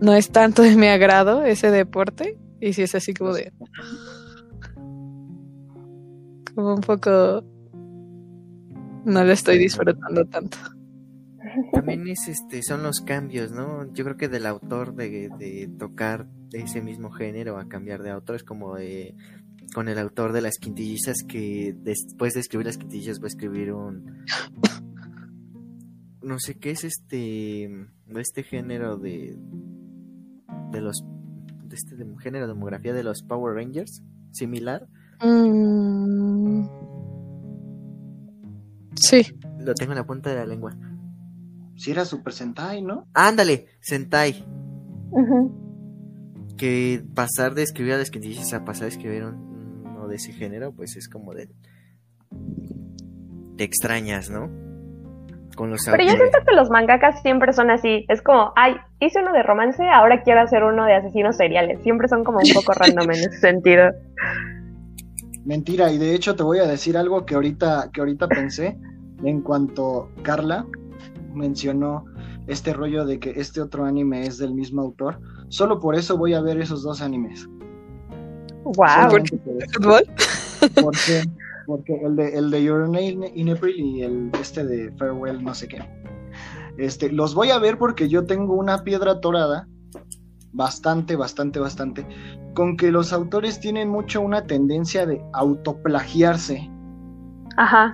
[0.00, 3.52] no es tanto de mi agrado ese deporte y sí es así como de...
[6.54, 7.44] Como un poco...
[9.04, 10.58] No lo estoy disfrutando tanto.
[11.72, 13.92] También es este, son los cambios, ¿no?
[13.92, 18.36] Yo creo que del autor de, de tocar ese mismo género a cambiar de autor
[18.36, 19.14] es como de,
[19.74, 23.72] con el autor de las quintillizas que después de escribir las quintillizas va a escribir
[23.72, 24.24] un
[26.22, 27.68] no sé qué es este
[28.06, 29.36] de este género de
[30.72, 31.02] de los
[31.64, 34.02] de este de- género de demografía de los Power Rangers
[34.32, 34.86] similar
[35.20, 36.64] Mm.
[38.94, 39.22] Sí,
[39.58, 40.76] lo tengo en la punta de la lengua
[41.78, 43.06] Si era Super Sentai, ¿no?
[43.14, 44.44] ándale Sentai
[46.56, 50.32] que pasar de escribir a las quintillizas a pasar a escribir un- uno de ese
[50.32, 51.48] género, pues es como de.
[53.56, 54.50] Te extrañas, ¿no?
[55.56, 58.04] Con los Pero yo siento que los mangakas siempre son así.
[58.08, 61.80] Es como, ay, hice uno de romance, ahora quiero hacer uno de asesinos seriales.
[61.82, 63.90] Siempre son como un poco random en ese sentido.
[65.44, 68.76] Mentira, y de hecho te voy a decir algo que ahorita, que ahorita pensé
[69.24, 70.66] en cuanto Carla
[71.32, 72.04] mencionó
[72.46, 75.20] este rollo de que este otro anime es del mismo autor.
[75.48, 77.48] Solo por eso voy a ver esos dos animes.
[78.64, 79.10] Wow.
[79.10, 79.28] Por.
[79.28, 80.02] ¿Fútbol?
[80.82, 81.22] Porque,
[81.66, 85.54] porque el de, el de Your Name in April y el este de Farewell, no
[85.54, 85.78] sé qué.
[86.78, 89.68] Este, los voy a ver porque yo tengo una piedra atorada,
[90.52, 92.06] bastante, bastante, bastante,
[92.54, 96.70] con que los autores tienen mucho una tendencia de autoplagiarse.
[97.56, 97.92] Ajá.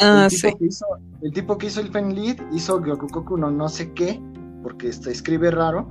[0.00, 0.46] Ah, el, sí.
[0.48, 0.86] tipo que hizo,
[1.22, 4.20] el tipo que hizo el Fenlid hizo Gyokukoku no no sé qué,
[4.62, 5.88] porque este, escribe raro,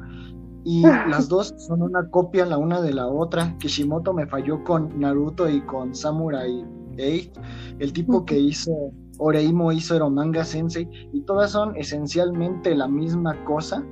[0.65, 3.57] y las dos son una copia la una de la otra.
[3.59, 7.41] Kishimoto me falló con Naruto y con Samurai 8.
[7.79, 8.71] El tipo que hizo
[9.17, 13.85] Oreimo hizo Eromanga Sensei, y todas son esencialmente la misma cosa.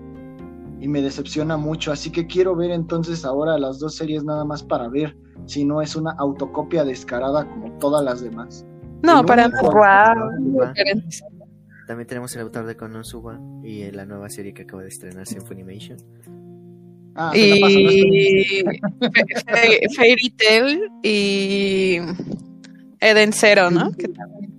[0.80, 4.64] Y me decepciona mucho, así que quiero ver entonces ahora las dos series nada más
[4.64, 8.66] para ver si no es una autocopia descarada como todas las demás.
[9.04, 9.50] No, para
[10.40, 11.24] diferentes.
[11.88, 15.46] También tenemos el autor de Konosuba y la nueva serie que acaba de estrenarse en
[15.46, 15.98] Funimation.
[17.16, 18.64] Ah, Y
[19.46, 21.98] Fa- Fairy Tail y
[23.02, 23.92] Eden Zero, ¿no?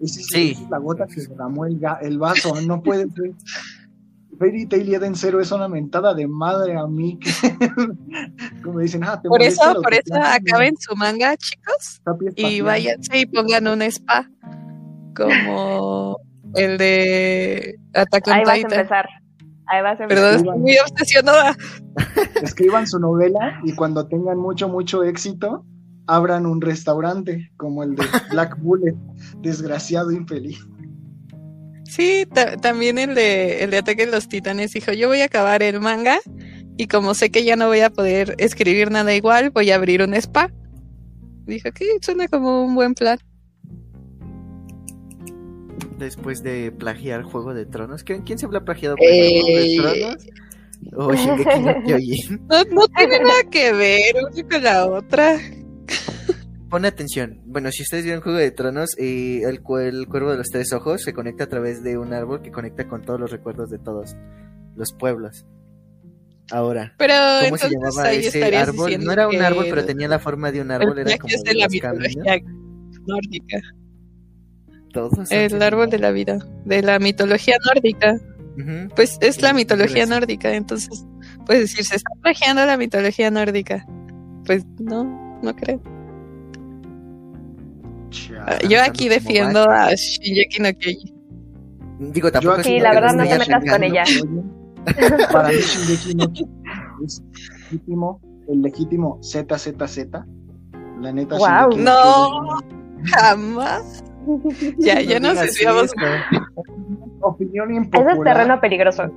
[0.05, 0.57] Sí.
[0.71, 3.33] la gota que derramó el, el vaso, no puede ser.
[4.39, 7.19] Fairy Tail y Eden Zero es una mentada de madre a mí.
[7.19, 7.31] que-
[8.63, 12.01] Como dicen, ah, te Por eso, por eso acaben su manga, chicos,
[12.37, 14.29] y váyanse y pongan un spa
[15.17, 16.19] como
[16.55, 18.73] el de Attack on Ahí vas a Titan.
[18.73, 19.07] empezar.
[19.67, 20.09] Ahí vas a empezar.
[20.09, 21.57] Perdón, estoy muy obsesionada.
[22.43, 25.65] Escriban su novela y cuando tengan mucho, mucho éxito,
[26.07, 28.95] abran un restaurante como el de Black Bullet,
[29.41, 30.59] desgraciado infeliz.
[31.95, 35.27] Sí, ta- también el de, el de Ataque de los Titanes dijo, yo voy a
[35.27, 36.19] acabar el manga
[36.79, 40.01] y como sé que ya no voy a poder escribir nada igual, voy a abrir
[40.03, 40.51] un spa.
[41.45, 43.19] Dijo que suena como un buen plan.
[45.99, 48.03] Después de plagiar Juego de Tronos.
[48.05, 49.77] ¿Quién, quién se habrá plagiado primero, Juego de Eh.
[49.77, 50.27] Tronos?
[50.97, 52.41] O Shingeki no Kyojin.
[52.49, 55.39] No, no tiene nada que ver una con la otra.
[56.73, 57.43] Pon atención.
[57.45, 60.73] Bueno, si ustedes vieron Juego de Tronos, eh, el, cu- el cuervo de los tres
[60.73, 63.79] ojos se conecta a través de un árbol que conecta con todos los recuerdos de
[63.79, 64.17] todos
[64.75, 65.45] los pueblos.
[66.51, 67.13] Ahora, Pero
[67.45, 69.05] ¿cómo se llamaba ese árbol?
[69.05, 70.99] No era un árbol, pero tenía la forma de un árbol.
[70.99, 72.39] Era como de la mitología
[73.07, 73.61] nórdica.
[74.95, 78.19] Todos El árbol de la vida, de la mitología nórdica.
[78.97, 81.05] Pues es la mitología nórdica, entonces
[81.45, 83.87] puedes decir, se está plagiando la mitología nórdica.
[84.47, 85.83] Pues no, no creo.
[88.47, 91.15] Ah, Yo aquí defiendo a Shinjeki no Kyojin.
[92.13, 94.05] Digo, tampoco Yo Sí, la verdad no te metas con ella.
[95.33, 96.63] Para mí Shingeki no Kyojin
[97.05, 97.23] es
[97.71, 100.07] legítimo, el legítimo ZZZ.
[101.01, 101.37] La neta.
[101.39, 102.59] Shingeki No.
[103.05, 104.05] Jamás.
[104.79, 105.85] Ya, ya No desviamos.
[105.85, 105.95] eso.
[107.21, 108.17] Opinión Ese impopular.
[108.19, 109.11] es terreno peligroso.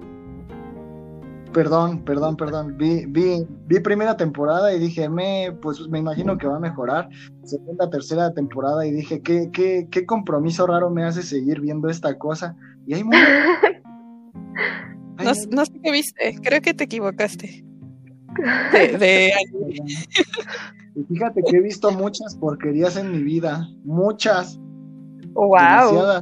[1.56, 2.76] Perdón, perdón, perdón.
[2.78, 7.08] Vi, vi, vi primera temporada y dije, me, pues me imagino que va a mejorar.
[7.46, 12.18] Segunda, tercera temporada y dije, ¿qué, qué, qué compromiso raro me hace seguir viendo esta
[12.18, 12.58] cosa?
[12.86, 13.26] Y ahí muere.
[15.18, 17.64] Ahí No, sé qué viste, creo que te equivocaste.
[18.74, 19.32] De, de-
[20.94, 23.66] Y fíjate que he visto muchas porquerías en mi vida.
[23.86, 24.60] Muchas.
[25.32, 26.22] Wow.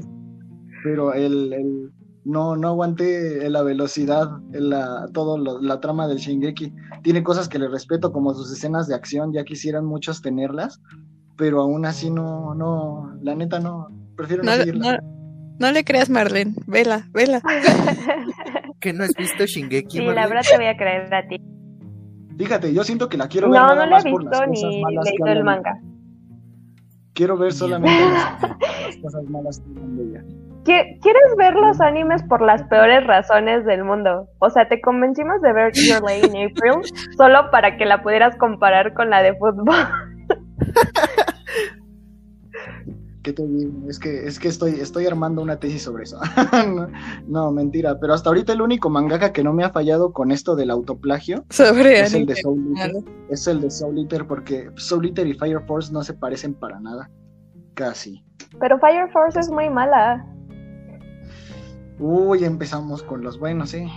[0.83, 1.91] Pero el, el-
[2.25, 6.73] no, no aguanté la velocidad, la, todo lo- la trama del Shingeki.
[7.03, 10.81] Tiene cosas que le respeto, como sus escenas de acción, ya quisieran muchos tenerlas,
[11.37, 14.97] pero aún así no, no, la neta no, prefiero no, no, seguirla.
[15.01, 16.53] no, no le creas, Marlene.
[16.67, 17.41] Vela, vela.
[18.79, 19.97] ¿Que no has visto Shingeki?
[19.97, 21.37] Sí, la verdad te voy a creer a ti.
[22.37, 24.61] Fíjate, yo siento que la quiero ver No, nada no la más he visto ni
[24.61, 25.79] leído el manga.
[27.13, 30.25] Quiero ver solamente las, las cosas malas que de ella.
[30.63, 34.27] ¿Qui- ¿Quieres ver los animes por las peores razones del mundo?
[34.39, 36.81] O sea, te convencimos de ver Your Lady in April
[37.17, 39.75] solo para que la pudieras comparar con la de fútbol.
[43.23, 43.71] ¿Qué te digo?
[43.89, 46.19] Es que, es que estoy, estoy armando una tesis sobre eso.
[46.75, 46.89] no,
[47.25, 47.97] no, mentira.
[48.01, 51.45] Pero hasta ahorita el único mangaka que no me ha fallado con esto del autoplagio
[51.49, 52.35] Sobre es el de.
[52.35, 53.03] Soul Eater.
[53.29, 56.81] Es el de Soul Eater porque Soul Eater y Fire Force no se parecen para
[56.81, 57.09] nada.
[57.75, 58.25] Casi.
[58.59, 60.25] Pero Fire Force es muy mala.
[61.99, 63.87] Uy, empezamos con los buenos, ¿eh?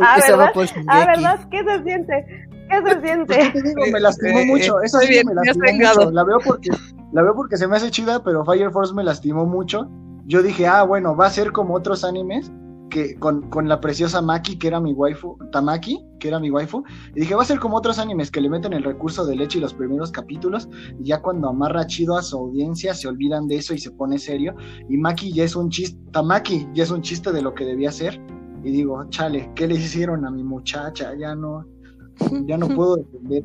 [0.00, 0.52] Ah, Esa ¿verdad?
[0.88, 1.06] Ah.
[1.06, 1.48] ¿verdad?
[1.50, 2.26] ¿Qué se siente?
[2.68, 3.50] ¿Qué se Pues, ¿qué siente?
[3.52, 3.82] te digo?
[3.92, 4.80] Me lastimó Eh, mucho.
[4.80, 5.98] eh, Eso muy sí bien, me lastimó vengado.
[6.00, 6.10] mucho.
[6.12, 6.70] La veo porque,
[7.12, 9.88] la veo porque se me hace chida, pero Fire Force me lastimó mucho.
[10.26, 12.50] Yo dije, ah, bueno, va a ser como otros animes.
[12.90, 16.82] Que con, con, la preciosa Maki, que era mi waifu, Tamaki, que era mi waifu,
[17.14, 19.58] y dije, va a ser como otros animes que le meten el recurso de leche
[19.58, 20.68] y los primeros capítulos,
[20.98, 24.18] y ya cuando amarra chido a su audiencia, se olvidan de eso y se pone
[24.18, 24.54] serio,
[24.88, 27.90] y Maki ya es un chiste, Tamaki ya es un chiste de lo que debía
[27.90, 28.20] ser,
[28.62, 31.14] y digo, chale, ¿qué le hicieron a mi muchacha?
[31.14, 31.64] Ya no,
[32.46, 33.44] ya no puedo defender.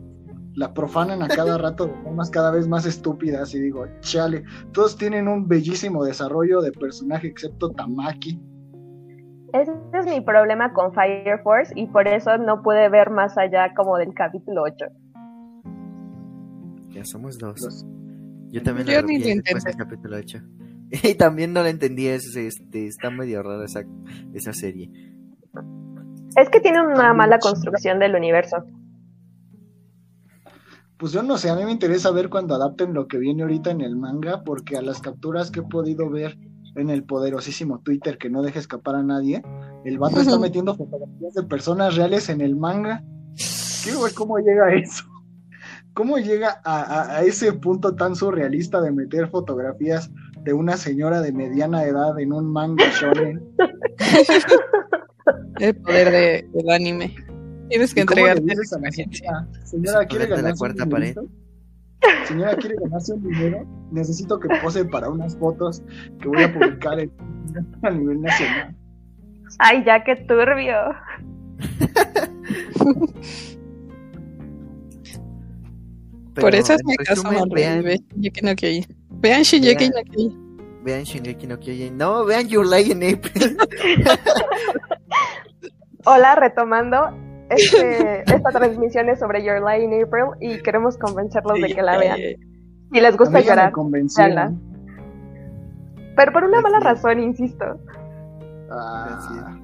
[0.56, 4.98] La profanan a cada rato de formas cada vez más estúpidas y digo, chale, todos
[4.98, 8.40] tienen un bellísimo desarrollo de personaje excepto Tamaki.
[9.56, 13.74] Ese es mi problema con Fire Force y por eso no pude ver más allá
[13.74, 14.86] como del capítulo 8.
[16.90, 17.86] Ya somos dos.
[18.52, 20.40] Yo también lo vi después del capítulo 8.
[21.04, 23.82] Y también no la entendí, es, este, está medio rara esa,
[24.34, 24.92] esa serie.
[26.38, 28.58] Es que tiene una mala construcción del universo.
[30.98, 33.72] Pues yo no sé, a mí me interesa ver cuando adapten lo que viene ahorita
[33.72, 36.38] en el manga, porque a las capturas que he podido ver
[36.76, 39.44] en el poderosísimo Twitter que no deja escapar a nadie,
[39.84, 43.04] el vato está metiendo fotografías de personas reales en el manga.
[43.84, 45.04] Quiero ver cómo llega a eso.
[45.94, 50.12] ¿Cómo llega a, a, ese punto tan surrealista de meter fotografías
[50.44, 53.42] de una señora de mediana edad en un manga shonen?
[55.60, 57.16] El poder de, del anime.
[57.70, 58.80] Tienes que entregarte esa
[59.64, 61.16] Señora, ¿quiere ganarse la cuarta pared?
[62.26, 63.66] Señora, ¿quiere ganarse un dinero?
[63.92, 65.82] Necesito que pose para unas fotos
[66.20, 67.12] que voy a publicar en,
[67.84, 68.76] a nivel nacional.
[69.60, 70.76] Ay, ya qué turbio.
[76.36, 78.86] Por eso es mi caso, vean Shingeki no Kyojin.
[79.22, 80.84] Vean Shingeki no Kyojin.
[80.84, 81.98] Vean Shingeki no Kyojin.
[81.98, 83.58] No, vean Your Lie in April.
[86.06, 87.25] Hola, retomando.
[87.50, 91.98] Este, esta transmisión es sobre Your Lie in April y queremos convencerlos de que la
[91.98, 92.18] vean.
[92.18, 93.74] Si les gusta llorar,
[94.18, 94.54] veanla.
[96.16, 97.66] Pero por una mala razón, insisto.
[98.72, 99.58] Ah,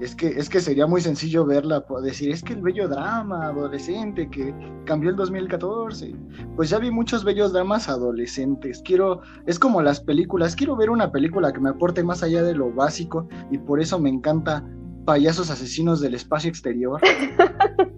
[0.00, 4.28] es que, es que sería muy sencillo verla, decir, es que el bello drama adolescente
[4.28, 6.14] que cambió el 2014.
[6.54, 8.82] Pues ya vi muchos bellos dramas adolescentes.
[8.84, 12.54] Quiero, es como las películas, quiero ver una película que me aporte más allá de
[12.54, 14.62] lo básico y por eso me encanta
[15.06, 17.00] payasos asesinos del espacio exterior.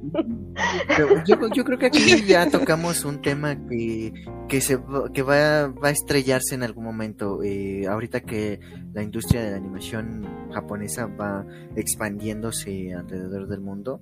[1.27, 4.13] yo, creo que aquí ya tocamos un tema que,
[4.49, 4.79] que, se,
[5.13, 7.43] que va, va a estrellarse en algún momento.
[7.43, 8.61] Eh, ahorita que
[8.93, 11.45] la industria de la animación japonesa va
[11.75, 14.01] expandiéndose alrededor del mundo,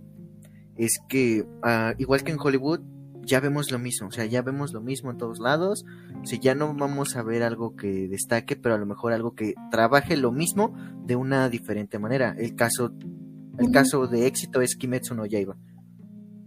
[0.76, 2.80] es que, uh, igual que en Hollywood,
[3.26, 5.84] ya vemos lo mismo, o sea, ya vemos lo mismo en todos lados,
[6.22, 9.34] o sea, ya no vamos a ver algo que destaque, pero a lo mejor algo
[9.34, 10.74] que trabaje lo mismo
[11.04, 12.34] de una diferente manera.
[12.38, 12.92] El caso,
[13.58, 15.56] el caso de éxito es Kimetsu no Yaiba.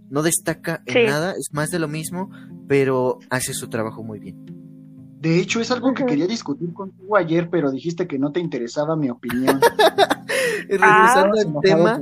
[0.09, 2.31] No destaca en nada, es más de lo mismo,
[2.67, 4.37] pero hace su trabajo muy bien.
[5.19, 8.95] De hecho, es algo que quería discutir contigo ayer, pero dijiste que no te interesaba
[8.95, 9.59] mi opinión.
[10.69, 12.01] regresando al tema,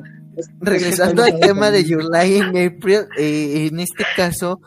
[0.60, 4.60] regresando al tema de Your Lie in April, eh, en este caso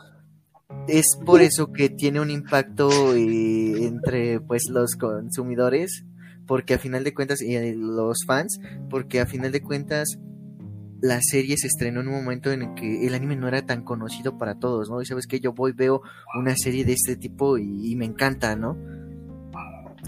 [0.87, 6.05] es por eso que tiene un impacto eh, entre pues los consumidores,
[6.47, 8.59] porque a final de cuentas y los fans,
[8.89, 10.17] porque a final de cuentas
[11.01, 13.83] la serie se estrenó en un momento en el que el anime no era tan
[13.83, 15.01] conocido para todos, ¿no?
[15.01, 16.01] Y sabes que yo voy, veo
[16.37, 18.77] una serie de este tipo y, y me encanta, ¿no?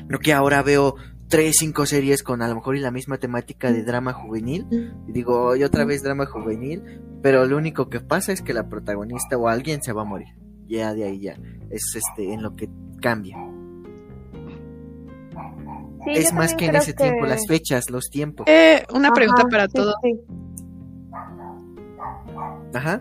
[0.07, 0.95] Lo que ahora veo
[1.27, 4.67] tres, cinco series con a lo mejor y la misma temática de drama juvenil.
[5.07, 8.69] Y digo, y otra vez drama juvenil, pero lo único que pasa es que la
[8.69, 10.27] protagonista o alguien se va a morir.
[10.67, 11.37] Ya de ahí ya.
[11.69, 12.69] Es este en lo que
[13.01, 13.37] cambia.
[16.05, 18.45] Sí, es más que en ese tiempo, las fechas, los tiempos.
[18.49, 19.95] Eh, una pregunta para sí, todos.
[20.03, 20.19] sí.
[22.73, 22.99] Ajá.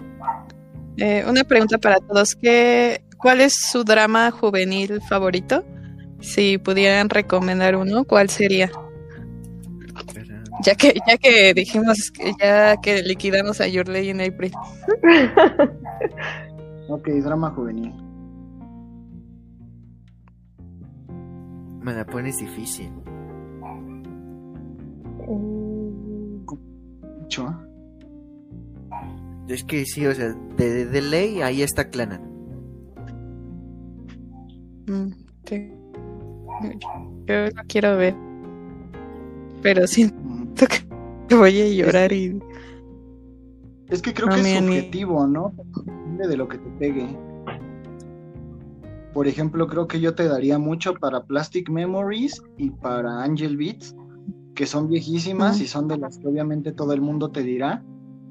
[0.98, 2.36] Eh, una pregunta para todos.
[2.36, 5.64] ¿Qué, ¿Cuál es su drama juvenil favorito?
[6.22, 8.70] Si pudieran recomendar uno, ¿cuál sería?
[10.64, 14.52] Ya que, ya que dijimos que ya que liquidamos a Your Lady in April.
[16.88, 17.92] Ok, drama juvenil.
[21.80, 22.90] Me la pones difícil.
[29.48, 32.31] Es que sí, o sea, de, de ley ahí está Clanan.
[37.32, 38.14] Yo lo quiero ver.
[39.62, 40.66] Pero siento
[41.28, 42.38] que voy a llorar y
[43.88, 45.54] Es que creo No, que es subjetivo, ¿no?
[45.74, 47.06] Depende de lo que te pegue.
[49.14, 53.94] Por ejemplo, creo que yo te daría mucho para Plastic Memories y para Angel Beats,
[54.54, 57.82] que son viejísimas y son de las que obviamente todo el mundo te dirá.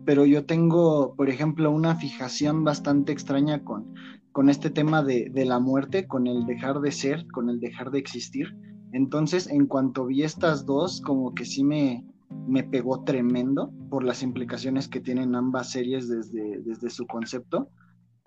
[0.05, 3.93] Pero yo tengo, por ejemplo, una fijación bastante extraña con,
[4.31, 7.89] con este tema de, de la muerte, con el dejar de ser, con el dejar
[7.91, 8.55] de existir.
[8.93, 12.05] Entonces, en cuanto vi estas dos, como que sí me,
[12.47, 17.69] me pegó tremendo por las implicaciones que tienen ambas series desde, desde su concepto.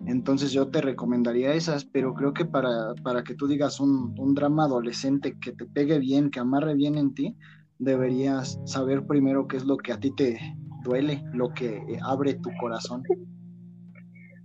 [0.05, 4.35] Entonces yo te recomendaría esas, pero creo que para, para que tú digas un, un,
[4.35, 7.35] drama adolescente que te pegue bien, que amarre bien en ti,
[7.79, 10.39] deberías saber primero qué es lo que a ti te
[10.83, 13.03] duele, lo que abre tu corazón.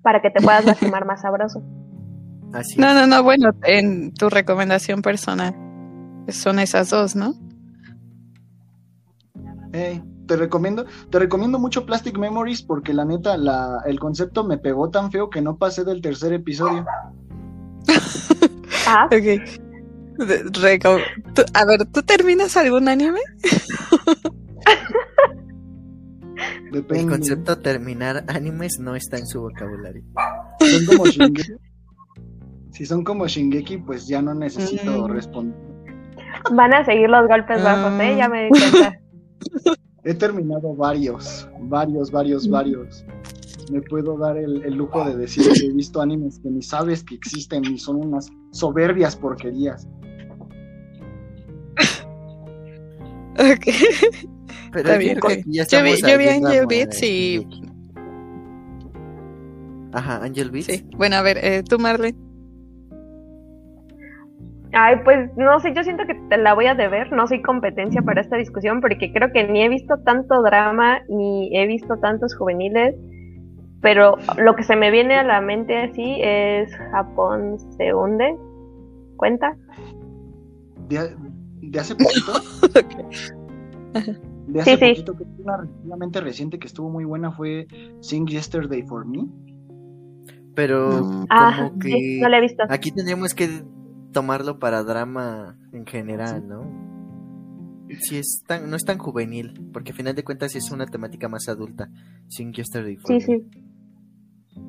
[0.02, 1.62] Para que te puedas lastimar más sabroso.
[2.52, 5.69] Así no, no, no, bueno, en tu recomendación personal
[6.32, 7.34] son esas dos, ¿no?
[10.30, 14.90] te recomiendo, te recomiendo mucho Plastic Memories porque la neta, la, el concepto me pegó
[14.90, 16.86] tan feo que no pasé del tercer episodio.
[18.86, 19.08] ah.
[21.54, 23.20] a ver, ¿tú terminas algún anime?
[26.72, 30.04] El concepto terminar animes no está en su vocabulario.
[30.60, 31.52] Son como Shingeki.
[32.70, 35.10] si son como Shingeki, pues ya no necesito mm.
[35.10, 35.69] responder.
[36.52, 38.16] Van a seguir los golpes bajos, ¿eh?
[38.16, 38.98] Ya me di cuenta.
[40.04, 43.04] He terminado varios, varios, varios, varios.
[43.70, 47.14] Me puedo dar el, lujo de decir que he visto animes que ni sabes que
[47.14, 49.86] existen y son unas soberbias porquerías.
[53.38, 53.66] Ok.
[54.72, 57.46] Pero bien, yo, vi, yo vi Angel Beats y.
[59.92, 60.66] Ajá, Angel Beats.
[60.66, 60.86] Sí.
[60.96, 62.29] Bueno, a ver, eh, tú, Marlene.
[64.72, 68.02] Ay, pues no sé, yo siento que te la voy a deber, no soy competencia
[68.02, 72.36] para esta discusión porque creo que ni he visto tanto drama ni he visto tantos
[72.36, 72.94] juveniles,
[73.80, 78.36] pero lo que se me viene a la mente así es Japón se hunde,
[79.16, 79.56] ¿cuenta?
[80.88, 82.32] De, hace poquito.
[84.46, 87.66] De hace poquito, que una relativamente reciente que estuvo muy buena fue
[88.00, 89.26] Sing Yesterday for Me.
[90.54, 92.64] Pero como ah, que no la he visto.
[92.68, 93.48] aquí tendríamos que
[94.12, 96.90] tomarlo para drama en general, ¿no?
[98.00, 101.28] Si es tan, no es tan juvenil, porque al final de cuentas es una temática
[101.28, 101.90] más adulta.
[102.28, 103.44] Sin Yesterday Sí, sí.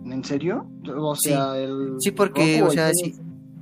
[0.06, 0.68] ¿En serio?
[0.96, 1.60] O sea, sí.
[1.60, 1.96] el.
[2.00, 3.14] Sí, porque, o sea, sí.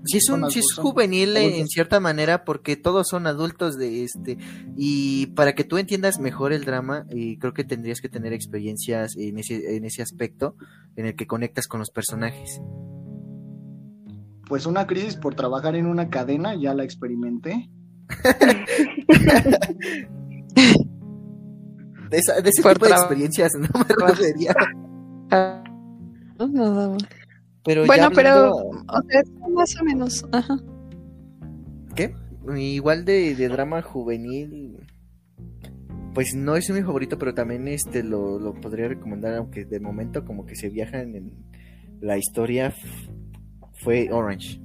[0.05, 4.37] Si es un, si es juvenil en cierta manera porque todos son adultos de este
[4.77, 9.17] y para que tú entiendas mejor el drama y creo que tendrías que tener experiencias
[9.17, 10.55] en ese, en ese aspecto
[10.95, 12.61] en el que conectas con los personajes
[14.49, 17.69] pues una crisis por trabajar en una cadena, ya la experimenté.
[22.09, 24.55] de, esa, de ese tipo de experiencias no me refería.
[27.63, 29.21] Pero bueno, pero o sea,
[29.53, 30.25] más o menos.
[30.31, 30.57] Ajá.
[31.95, 32.15] ¿Qué?
[32.57, 34.79] Igual de, de, drama juvenil.
[36.15, 40.25] Pues no es mi favorito, pero también este lo, lo podría recomendar, aunque de momento
[40.25, 41.33] como que se viajan en
[42.01, 42.73] la historia
[43.79, 44.59] fue Orange.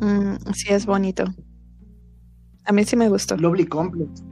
[0.00, 1.24] Mm, sí, es bonito.
[2.64, 3.36] A mí sí me gustó.
[3.36, 4.24] Lovely Complex.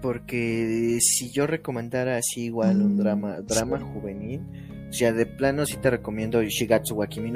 [0.00, 4.40] Porque si yo recomendara así igual un mm, drama, drama juvenil,
[4.88, 7.32] o sea, de plano sí te recomiendo Shigatsu wa Kimi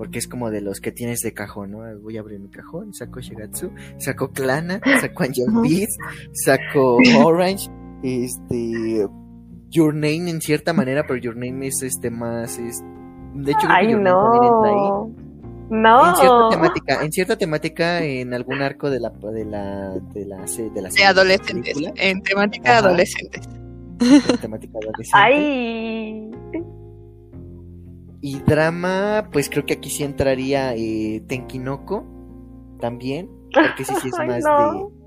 [0.00, 1.80] porque es como de los que tienes de cajón, ¿no?
[2.00, 5.98] Voy a abrir mi cajón, saco Shigatsu, saco Clana, saco Angel Beats,
[6.32, 7.68] saco Orange,
[8.02, 9.06] este,
[9.70, 12.82] Your Name en cierta manera, pero Your Name es este más es
[13.34, 15.14] de hecho Ay, no.
[15.70, 16.08] No.
[16.08, 20.44] En cierta temática, en cierta temática en algún arco de la de la de la
[20.44, 22.88] de, la de adolescentes, en temática Ajá.
[22.88, 23.48] adolescentes.
[24.00, 25.12] En temática adolescente.
[25.12, 26.30] Ay.
[28.22, 32.04] Y drama, pues creo que aquí sí entraría eh, Tenkinoko
[32.80, 35.00] también, porque sí, sí es más de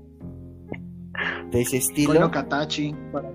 [1.50, 2.14] de ese estilo.
[2.14, 3.30] Bueno, Katachi para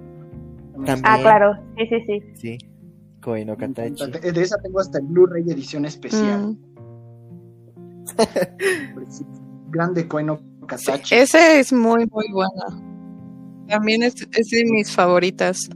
[0.88, 2.22] Ah, claro, sí, sí, sí.
[2.36, 2.58] Sí,
[3.46, 4.12] no Katachi.
[4.12, 6.42] De esa tengo hasta el Blu-ray edición especial.
[6.42, 6.58] Mm.
[9.72, 11.16] Grande Koei no Katachi.
[11.16, 13.66] ese es muy, muy bueno.
[13.68, 15.70] También es, es de mis favoritas.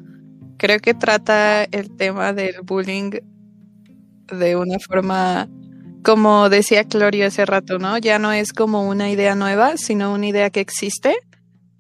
[0.57, 3.11] Creo que trata el tema del bullying
[4.31, 5.47] de una forma,
[6.03, 7.97] como decía Clorio hace rato, ¿no?
[7.97, 11.15] Ya no es como una idea nueva, sino una idea que existe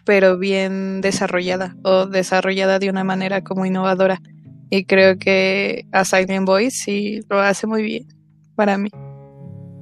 [0.05, 4.21] pero bien desarrollada o desarrollada de una manera como innovadora.
[4.69, 8.07] Y creo que a Silent Voice sí lo hace muy bien
[8.55, 8.89] para mí.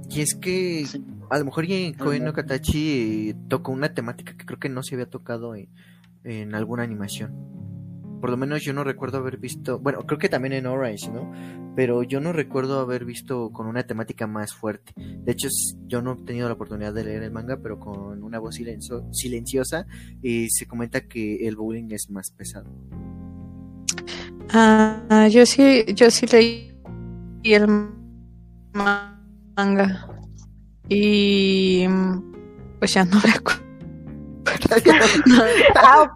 [0.09, 0.85] Y es que
[1.29, 4.83] a lo mejor en Koe no Katachi eh, tocó una temática que creo que no
[4.83, 7.60] se había tocado en alguna animación
[8.21, 11.31] por lo menos yo no recuerdo haber visto, bueno, creo que también en Orange, ¿no?
[11.75, 14.93] Pero yo no recuerdo haber visto con una temática más fuerte.
[14.95, 15.49] De hecho,
[15.87, 19.85] yo no he tenido la oportunidad de leer el manga, pero con una voz silenciosa
[20.21, 22.69] eh, se comenta que el bullying es más pesado.
[24.53, 26.77] Ah, yo sí, yo sí leí
[27.43, 27.67] el
[28.73, 30.07] manga
[30.87, 31.85] Y
[32.79, 33.61] pues ya no me acuerdo.
[35.75, 36.11] Ah,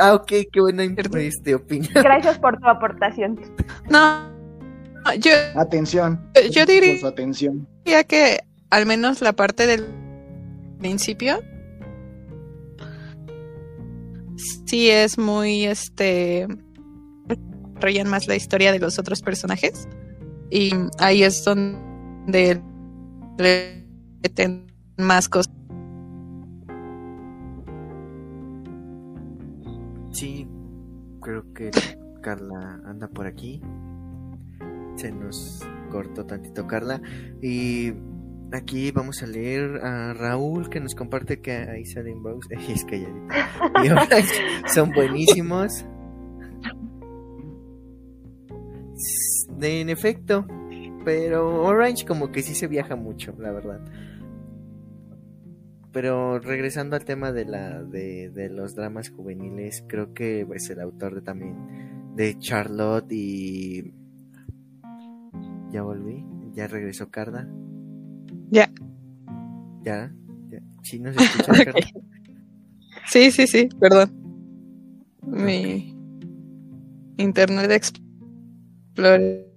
[0.00, 1.92] ah, ok, qué buena este, opinión.
[1.94, 3.38] gracias por tu aportación.
[3.90, 4.30] No,
[5.18, 6.20] yo, Atención.
[6.50, 7.68] yo diría Por su atención.
[8.08, 8.40] que
[8.70, 9.86] al menos la parte del
[10.78, 11.40] principio
[14.66, 16.46] sí es muy este
[17.26, 19.88] desarrollan más la historia de los otros personajes
[20.50, 22.62] y ahí es donde
[23.38, 23.86] le
[24.22, 25.52] meten más cosas
[32.22, 33.60] Carla anda por aquí.
[34.96, 37.00] Se nos cortó tantito Carla.
[37.40, 37.92] Y
[38.52, 42.48] aquí vamos a leer a Raúl que nos comparte que ahí salen bugs.
[42.68, 43.08] Es que ya.
[44.66, 45.84] Son buenísimos.
[49.60, 50.46] En efecto.
[51.04, 53.80] Pero Orange como que sí se viaja mucho, la verdad.
[55.92, 60.80] Pero regresando al tema de la de, de los dramas juveniles, creo que es el
[60.80, 61.56] autor de también
[62.16, 63.92] de Charlotte y
[65.70, 66.24] ya volví,
[66.54, 67.48] ya regresó Carla.
[68.50, 68.70] Ya.
[69.82, 70.12] Ya,
[70.50, 70.60] ya.
[70.82, 71.86] Sí nos escuchas, Carla.
[73.06, 74.10] Sí, sí, sí, perdón.
[75.22, 75.96] Mi
[77.16, 79.51] Internet Explorer.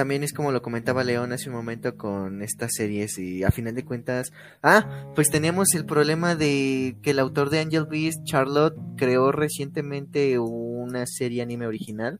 [0.00, 3.74] También es como lo comentaba León hace un momento con estas series y a final
[3.74, 4.32] de cuentas,
[4.62, 10.38] ah, pues teníamos el problema de que el autor de Angel Beast, Charlotte, creó recientemente
[10.38, 12.18] una serie anime original.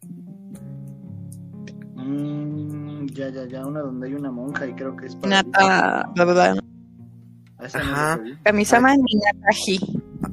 [1.95, 3.65] Mm, ya, ya, ya.
[3.65, 5.43] Una donde hay una monja y creo que es para.
[5.43, 6.57] Nata, la verdad.
[7.57, 8.21] Ah, Ajá.
[8.45, 9.81] Kamisama ni Nataji.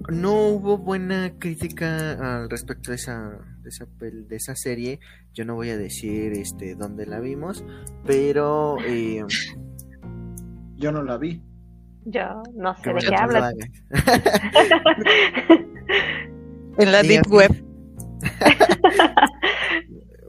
[0.10, 5.00] No hubo buena crítica al respecto de esa, de esa, pel- de esa serie.
[5.34, 7.66] Yo no voy a decir este dónde la vimos,
[8.06, 9.26] pero eh,
[10.78, 11.44] Yo no la vi.
[12.06, 13.54] Yo no sé de qué hablas.
[16.80, 17.02] En la.
[17.02, 17.52] Deep Web.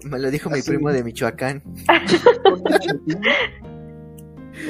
[0.05, 1.63] Me lo dijo mi primo de Michoacán.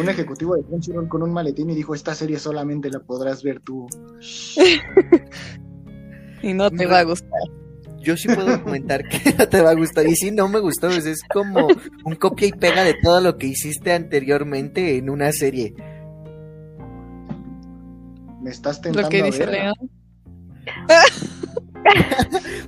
[0.00, 3.60] Un ejecutivo de Crunchyroll con un maletín y dijo: Esta serie solamente la podrás ver
[3.60, 3.86] tú.
[6.40, 7.40] Y no te va a gustar.
[8.00, 10.06] Yo sí puedo comentar que no te va a gustar.
[10.06, 11.68] Y si no me gustó, pues es como
[12.04, 15.74] un copia y pega de todo lo que hiciste anteriormente en una serie.
[18.40, 19.46] Me estás tentando Lo que dice.
[19.46, 19.74] León.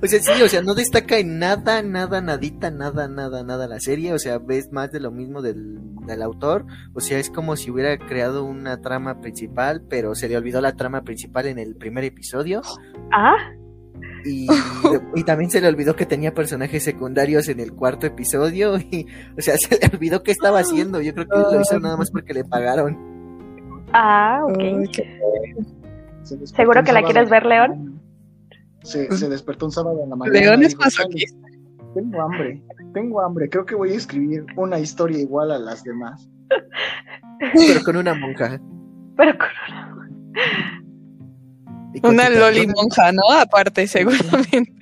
[0.03, 3.79] O sea, sí, o sea, no destaca en nada, nada, nadita, nada, nada, nada la
[3.79, 4.13] serie.
[4.13, 5.77] O sea, ves más de lo mismo del,
[6.07, 6.65] del autor.
[6.93, 10.75] O sea, es como si hubiera creado una trama principal, pero se le olvidó la
[10.75, 12.63] trama principal en el primer episodio.
[13.11, 13.35] Ah,
[14.25, 14.47] Y,
[15.15, 18.77] y también se le olvidó que tenía personajes secundarios en el cuarto episodio.
[18.91, 19.07] Y,
[19.37, 21.01] o sea, se le olvidó qué estaba haciendo.
[21.01, 22.97] Yo creo que lo hizo nada más porque le pagaron.
[23.93, 24.57] ah, ok.
[24.59, 25.19] Ay, qué-
[26.23, 27.45] Se ¿Seguro que la quieres ver.
[27.45, 27.99] León?
[28.83, 30.39] Se, se despertó un sábado en la mañana.
[30.39, 31.47] León es dijo, "Chale, masoquista.
[31.93, 32.61] Tengo hambre,
[32.93, 33.49] tengo hambre.
[33.49, 36.29] Creo que voy a escribir una historia igual a las demás.
[37.53, 38.59] Pero con una monja.
[39.17, 39.47] Pero con
[40.33, 40.80] Y con
[42.03, 43.23] Una loli monja, ¿no?
[43.31, 44.73] Aparte, seguramente.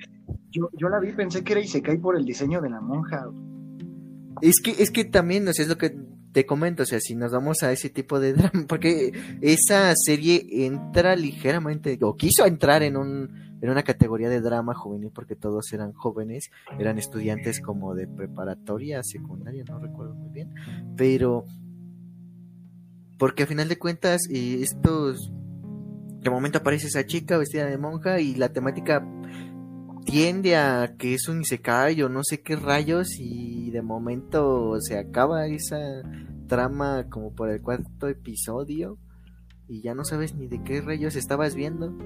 [0.50, 3.26] Yo, yo la vi, pensé que era Isekai por el diseño de la monja.
[4.42, 5.94] Es que, es que también, o sea, es lo que
[6.32, 10.46] te comento, o sea, si nos vamos a ese tipo de drama, porque esa serie
[10.66, 15.72] entra ligeramente, o quiso entrar en un, en una categoría de drama juvenil, porque todos
[15.72, 20.54] eran jóvenes, eran estudiantes como de preparatoria, secundaria, no recuerdo muy bien,
[20.96, 21.44] pero,
[23.18, 25.32] porque a final de cuentas, eh, estos,
[26.20, 29.06] de momento aparece esa chica vestida de monja y la temática
[30.04, 34.98] tiende a que es un isekai o no sé qué rayos y de momento se
[34.98, 36.02] acaba esa
[36.46, 38.98] trama como por el cuarto episodio
[39.68, 41.96] y ya no sabes ni de qué rayos estabas viendo.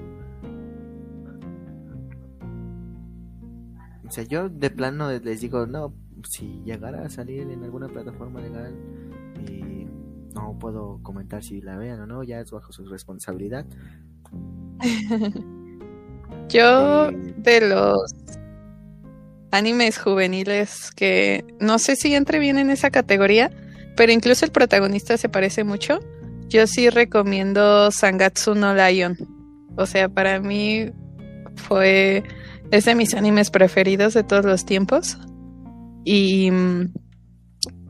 [4.07, 5.93] O sea, yo de plano les digo, no,
[6.29, 8.75] si llegara a salir en alguna plataforma legal,
[10.35, 13.65] no puedo comentar si la vean o no, ya es bajo su responsabilidad.
[16.49, 18.13] Yo, Eh, de los
[19.51, 23.49] animes juveniles que no sé si entre bien en esa categoría,
[23.95, 25.99] pero incluso el protagonista se parece mucho.
[26.49, 29.17] Yo sí recomiendo Sangatsu no Lion.
[29.77, 30.91] O sea, para mí
[31.55, 32.23] fue
[32.71, 35.17] es de mis animes preferidos de todos los tiempos
[36.03, 36.93] y mm,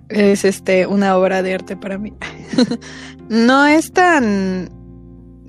[0.10, 2.14] es este una obra de arte para mí.
[3.30, 4.70] no es tan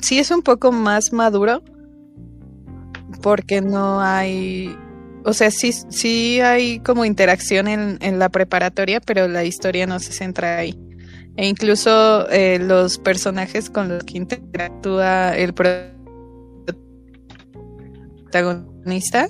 [0.00, 1.62] sí es un poco más maduro
[3.22, 4.76] porque no hay
[5.26, 9.98] o sea, sí, sí hay como interacción en, en la preparatoria, pero la historia no
[9.98, 10.78] se centra ahí.
[11.36, 15.52] E incluso eh, los personajes con los que interactúa el
[18.30, 19.28] protagonista,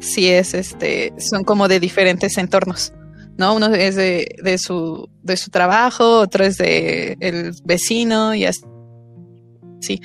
[0.00, 2.94] sí es este, son como de diferentes entornos.
[3.36, 3.54] ¿No?
[3.56, 8.60] Uno es de, de, su, de su trabajo, otro es de el vecino y así.
[9.80, 10.00] Sí.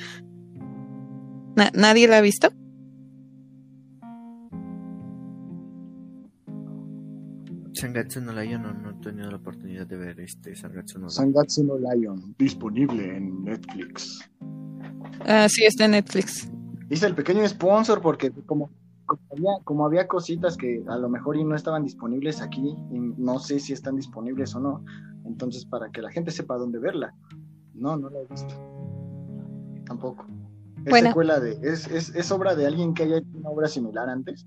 [1.56, 2.50] Na- ¿Nadie la ha visto?
[7.72, 11.10] Sangatsu no Lion no, no he tenido la oportunidad de ver este Sangatsu no Lion.
[11.10, 14.28] Sangatsu no Lion, disponible en Netflix.
[15.20, 16.50] Ah, sí, es de Netflix.
[16.90, 18.70] Hice el pequeño sponsor porque como,
[19.10, 22.98] como, había, como había cositas que a lo mejor y no estaban disponibles aquí, y
[22.98, 24.84] no sé si están disponibles o no,
[25.24, 27.14] entonces para que la gente sepa dónde verla.
[27.74, 28.54] No, no la he visto.
[29.86, 30.26] Tampoco.
[30.84, 31.08] Es Bueno.
[31.08, 34.46] secuela de, es, es, es obra de alguien que haya hecho una obra similar antes.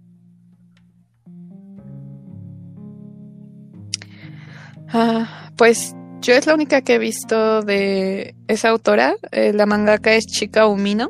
[4.90, 9.15] Ah, pues yo es la única que he visto de esa autora.
[9.31, 11.10] Eh, la mangaka es Chika Umino.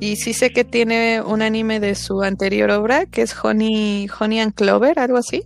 [0.00, 4.40] Y sí sé que tiene un anime de su anterior obra, que es Honey, Honey
[4.40, 5.42] and Clover, algo así.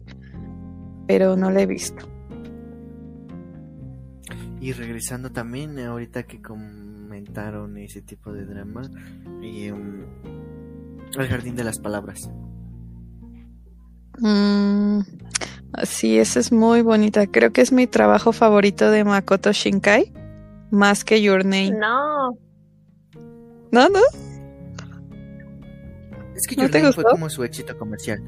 [1.06, 2.06] Pero no la he visto.
[4.60, 8.82] Y regresando también, eh, ahorita que comentaron ese tipo de drama,
[9.40, 10.04] y, um,
[11.18, 12.30] El Jardín de las Palabras.
[14.18, 15.00] Mm,
[15.82, 17.26] sí, esa es muy bonita.
[17.26, 20.12] Creo que es mi trabajo favorito de Makoto Shinkai.
[20.70, 21.72] Más que Your Name.
[21.72, 22.38] No,
[23.72, 23.88] ¿No?
[23.88, 24.00] ¿No?
[26.34, 27.14] Es que ¿No Your te Name fue gustó?
[27.16, 28.22] como su éxito comercial.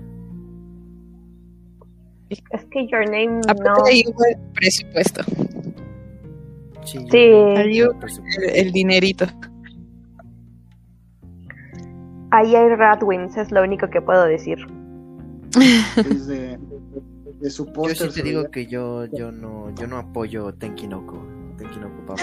[2.31, 3.85] es que Your Name Aparte no.
[3.87, 5.23] ahí hubo el presupuesto,
[6.85, 6.99] Sí.
[7.11, 7.19] Sí.
[7.19, 7.93] Ahí hubo
[8.43, 9.25] el, el dinerito.
[12.31, 14.59] Ahí hay Radwins, es lo único que puedo decir.
[15.97, 16.59] Desde,
[17.49, 18.09] su Yo póster.
[18.09, 21.25] sí se te digo que yo, yo no, yo no apoyo Tenkinoko.
[21.59, 22.23] Tenkinoko Papa.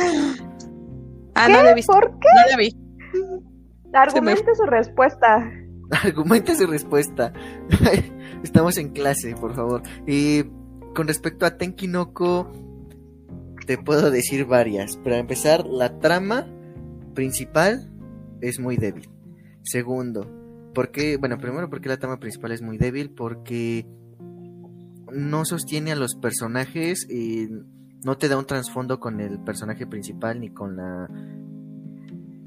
[1.36, 1.94] Ah, no la he visto.
[1.94, 2.28] ¿Por qué?
[2.36, 2.76] No la vi.
[3.94, 5.50] Argumente su respuesta.
[5.92, 7.34] Argumente su respuesta.
[8.44, 9.84] Estamos en clase, por favor.
[10.08, 10.44] Y
[10.96, 12.52] con respecto a Tenkinoko,
[13.66, 14.98] te puedo decir varias.
[14.98, 16.48] Para empezar, la trama
[17.14, 17.92] principal
[18.42, 19.10] es muy débil.
[19.64, 20.28] Segundo,
[20.74, 23.86] porque, bueno, primero porque la trama principal es muy débil, porque
[25.12, 27.50] no sostiene a los personajes y
[28.04, 31.10] no te da un trasfondo con el personaje principal ni con la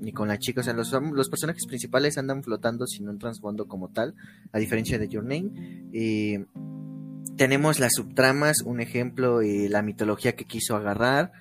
[0.05, 3.67] ni con la chica, o sea, los, los personajes principales andan flotando sin un trasfondo
[3.67, 4.15] como tal,
[4.53, 5.89] a diferencia de Your Name.
[5.93, 6.45] Eh,
[7.37, 11.33] tenemos las subtramas, un ejemplo, eh, la mitología que quiso agarrar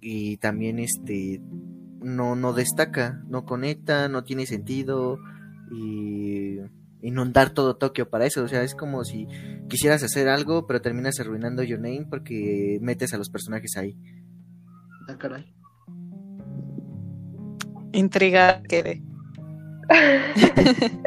[0.00, 1.40] y también este
[2.00, 5.18] no, no destaca, no conecta, no tiene sentido
[5.72, 6.58] y
[7.00, 9.26] inundar todo Tokio para eso, o sea, es como si
[9.68, 13.96] quisieras hacer algo pero terminas arruinando Your Name porque metes a los personajes ahí.
[15.08, 15.54] Ah, caray.
[17.94, 19.02] Intrigada quedé.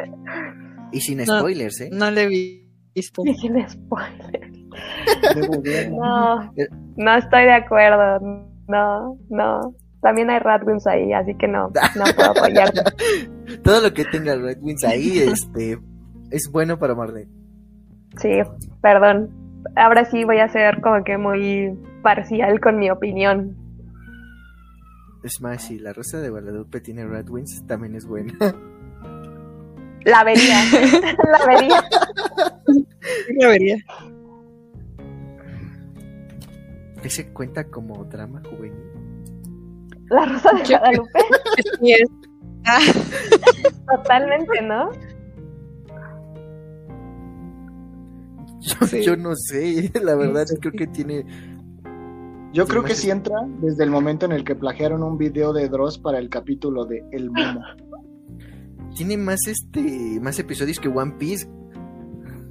[0.92, 1.40] Y sin No.
[1.40, 1.90] spoilers, ¿eh?
[1.92, 2.28] No la he
[2.96, 3.24] visto.
[3.26, 4.52] Y sin spoiler.
[5.36, 5.98] Debo verla.
[5.98, 6.54] No,
[6.96, 8.20] no estoy de acuerdo.
[8.68, 9.74] No, no.
[10.02, 12.82] También hay Radwins ahí, así que no, no puedo apoyarte.
[13.64, 15.78] Todo lo que tenga Red Wings ahí este,
[16.32, 17.30] es bueno para Marlene.
[18.22, 18.40] Sí,
[18.82, 19.30] perdón.
[19.76, 23.58] Ahora sí voy a ser como que muy parcial con mi opinión.
[25.28, 28.34] Es más, si la Rosa de Guadalupe tiene Red Wings, también es buena.
[30.06, 30.58] La vería.
[31.32, 31.84] La vería.
[33.38, 33.76] La vería.
[37.04, 38.90] ¿Ese cuenta como drama juvenil?
[40.10, 41.20] La Rosa de Guadalupe.
[41.82, 42.10] Sí es.
[42.64, 42.80] Ah,
[43.98, 44.90] Totalmente, ¿no?
[48.62, 49.04] Yo, Sí.
[49.04, 51.26] yo no sé, la verdad creo que tiene...
[52.54, 55.68] Yo creo que sí entra desde el momento en el que plagiaron un video de
[55.70, 57.62] Dross para el capítulo de El Momo.
[58.96, 61.48] Tiene más este más episodios que One Piece.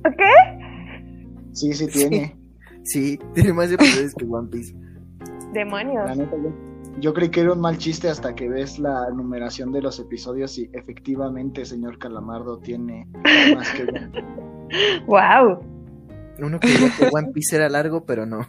[0.07, 0.23] ¿Ok?
[1.53, 2.09] Sí, sí Sí.
[2.09, 2.37] tiene.
[2.85, 4.75] Sí, tiene más episodios que One Piece.
[5.53, 6.05] Demonios.
[6.09, 6.53] La neta, yo,
[7.01, 10.57] yo creí que era un mal chiste hasta que ves la numeración de los episodios
[10.59, 13.09] y efectivamente señor Calamardo tiene
[13.55, 14.11] más que ver.
[15.07, 15.61] Wow.
[16.41, 18.41] Uno creía que One Piece era largo, pero no.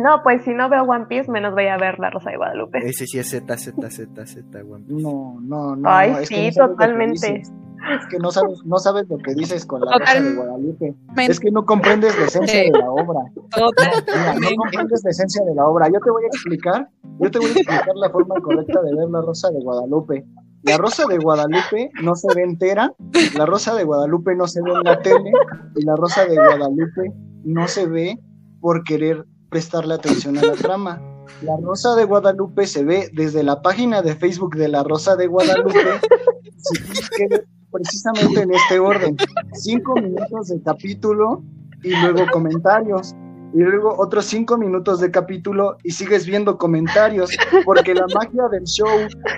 [0.00, 2.78] No, pues si no veo One Piece, menos voy a ver La Rosa de Guadalupe.
[2.78, 5.02] Ese sí es Z, Z, Z, Z, One Piece.
[5.02, 5.88] No, no, no.
[5.88, 7.42] Ay, no, es que sí, no totalmente.
[7.42, 10.34] Es que no sabes, no sabes lo que dices con la Rosa de.
[10.34, 10.94] Guadalupe.
[11.28, 13.20] Es que no comprendes la esencia de la obra.
[13.34, 15.88] Mira, no comprendes la esencia de la obra.
[15.92, 16.88] Yo te voy a explicar,
[17.18, 20.24] yo te voy a explicar la forma correcta de ver la Rosa de Guadalupe.
[20.62, 22.94] La Rosa de Guadalupe no se ve entera,
[23.36, 25.32] la Rosa de Guadalupe no se ve en la tele
[25.74, 27.12] y la Rosa de Guadalupe
[27.44, 28.16] no se ve
[28.62, 31.02] por querer prestarle atención a la trama.
[31.42, 35.26] La Rosa de Guadalupe se ve desde la página de Facebook de la Rosa de
[35.26, 35.78] Guadalupe,
[37.72, 39.16] precisamente en este orden.
[39.52, 41.42] Cinco minutos de capítulo
[41.82, 43.14] y luego comentarios
[43.52, 47.30] y luego otros cinco minutos de capítulo y sigues viendo comentarios,
[47.64, 48.88] porque la magia del show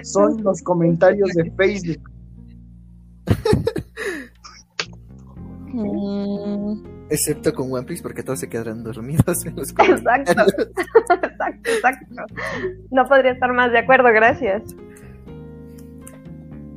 [0.03, 2.11] son los comentarios de Facebook.
[5.75, 6.94] Mm.
[7.11, 10.31] Excepto con One Piece, porque todos se quedarán dormidos en los comentarios.
[10.31, 10.63] Exacto,
[11.27, 12.25] exacto, exacto.
[12.91, 14.63] No podría estar más de acuerdo, gracias.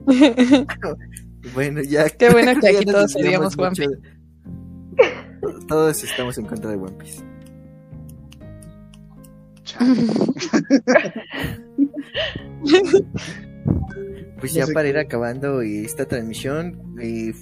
[1.53, 2.09] bueno, ya.
[2.09, 3.97] Qué bueno que aquí todos seríamos One Piece.
[5.67, 7.23] Todos estamos en contra de One Piece.
[14.39, 17.33] pues ya para ir acabando esta transmisión, eh,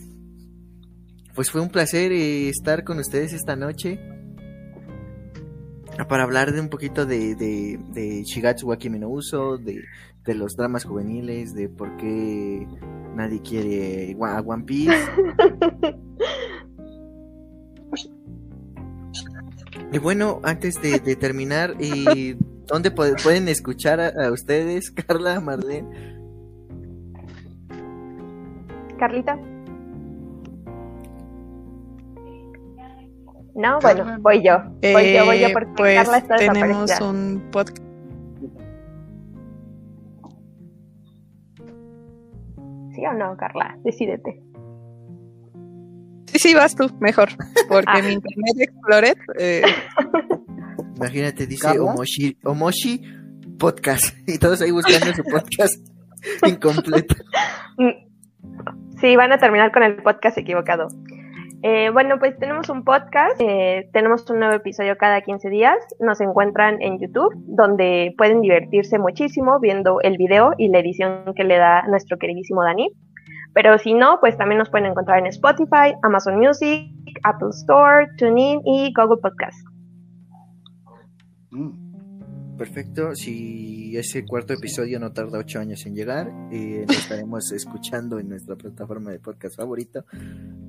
[1.36, 4.00] pues fue un placer eh, estar con ustedes esta noche
[6.10, 9.84] para hablar de un poquito de, de, de Shigatsu Wakimi no Uso, de,
[10.26, 12.68] de los dramas juveniles, de por qué
[13.16, 14.94] nadie quiere a One Piece.
[19.92, 22.36] Y bueno, antes de, terminar, ¿y
[22.68, 25.88] ¿dónde pueden escuchar a, ustedes, Carla, Marlene?
[28.98, 29.40] Carlita.
[33.56, 34.58] No, bueno, voy yo.
[34.82, 37.82] Voy yo, voy yo porque pues, Carla está tenemos un podcast.
[42.94, 43.78] ¿Sí o no, Carla?
[43.84, 44.42] Decídete.
[46.28, 47.30] Sí, sí, vas tú, mejor.
[47.70, 48.02] Porque ah.
[48.02, 49.18] mi internet Explorer.
[49.40, 49.64] Eh...
[50.98, 53.02] Imagínate, dice Omoshi, Omoshi
[53.58, 54.18] Podcast.
[54.28, 55.76] Y todos ahí buscando su podcast
[56.48, 57.16] incompleto.
[57.78, 59.00] Mm.
[59.00, 60.88] Sí, van a terminar con el podcast equivocado.
[61.64, 66.22] Eh, bueno, pues tenemos un podcast, eh, tenemos un nuevo episodio cada 15 días, nos
[66.22, 71.58] encuentran en YouTube, donde pueden divertirse muchísimo viendo el video y la edición que le
[71.58, 72.90] da nuestro queridísimo Dani.
[73.54, 76.92] Pero si no, pues también nos pueden encontrar en Spotify, Amazon Music,
[77.24, 79.58] Apple Store, TuneIn y Google Podcast.
[81.52, 81.85] Mm.
[82.58, 88.18] Perfecto, si ese cuarto episodio no tarda ocho años en llegar, eh, lo estaremos escuchando
[88.18, 90.06] en nuestra plataforma de podcast favorito,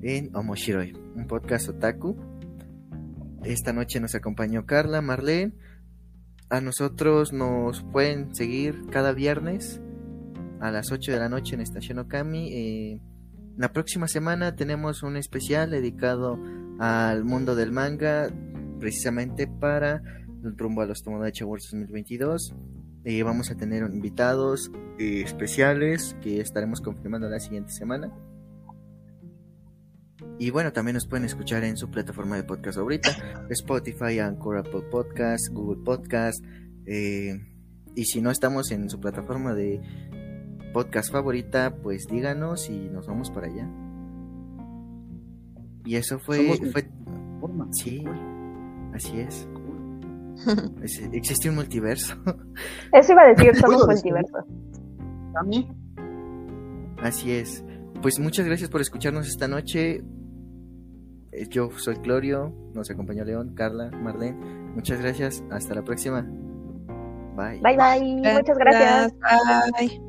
[0.01, 2.17] en Omoshiroi, un podcast otaku.
[3.45, 5.53] Esta noche nos acompañó Carla, Marlene.
[6.49, 9.81] A nosotros nos pueden seguir cada viernes
[10.59, 12.49] a las 8 de la noche en Estación Okami.
[12.51, 13.01] Eh,
[13.55, 16.37] la próxima semana tenemos un especial dedicado
[16.79, 18.29] al mundo del manga,
[18.79, 20.01] precisamente para
[20.55, 22.55] rumbo a los Tomodachi Awards 2022.
[23.03, 28.13] Eh, vamos a tener invitados eh, especiales que estaremos confirmando la siguiente semana.
[30.39, 34.83] Y bueno, también nos pueden escuchar en su plataforma de podcast ahorita, Spotify, Anchor, Apple
[34.91, 36.43] Podcast, Google Podcast.
[36.85, 39.81] y si no estamos en su plataforma de
[40.73, 43.67] podcast favorita, pues díganos y nos vamos para allá.
[45.85, 46.55] Y eso fue...
[46.71, 46.87] fue...
[47.71, 48.03] Sí,
[48.93, 49.47] así es.
[51.13, 52.15] Existe un multiverso.
[52.93, 54.37] Eso iba a decir, somos multiverso.
[55.35, 55.69] ¿A mí?
[57.01, 57.63] Así es.
[58.01, 60.03] Pues muchas gracias por escucharnos esta noche.
[61.31, 64.37] Eh, yo soy Clorio, nos acompañó León, Carla, Marlene.
[64.75, 66.21] Muchas gracias, hasta la próxima.
[67.35, 67.59] Bye.
[67.61, 69.13] Bye bye, muchas gracias.
[69.77, 70.06] Bye.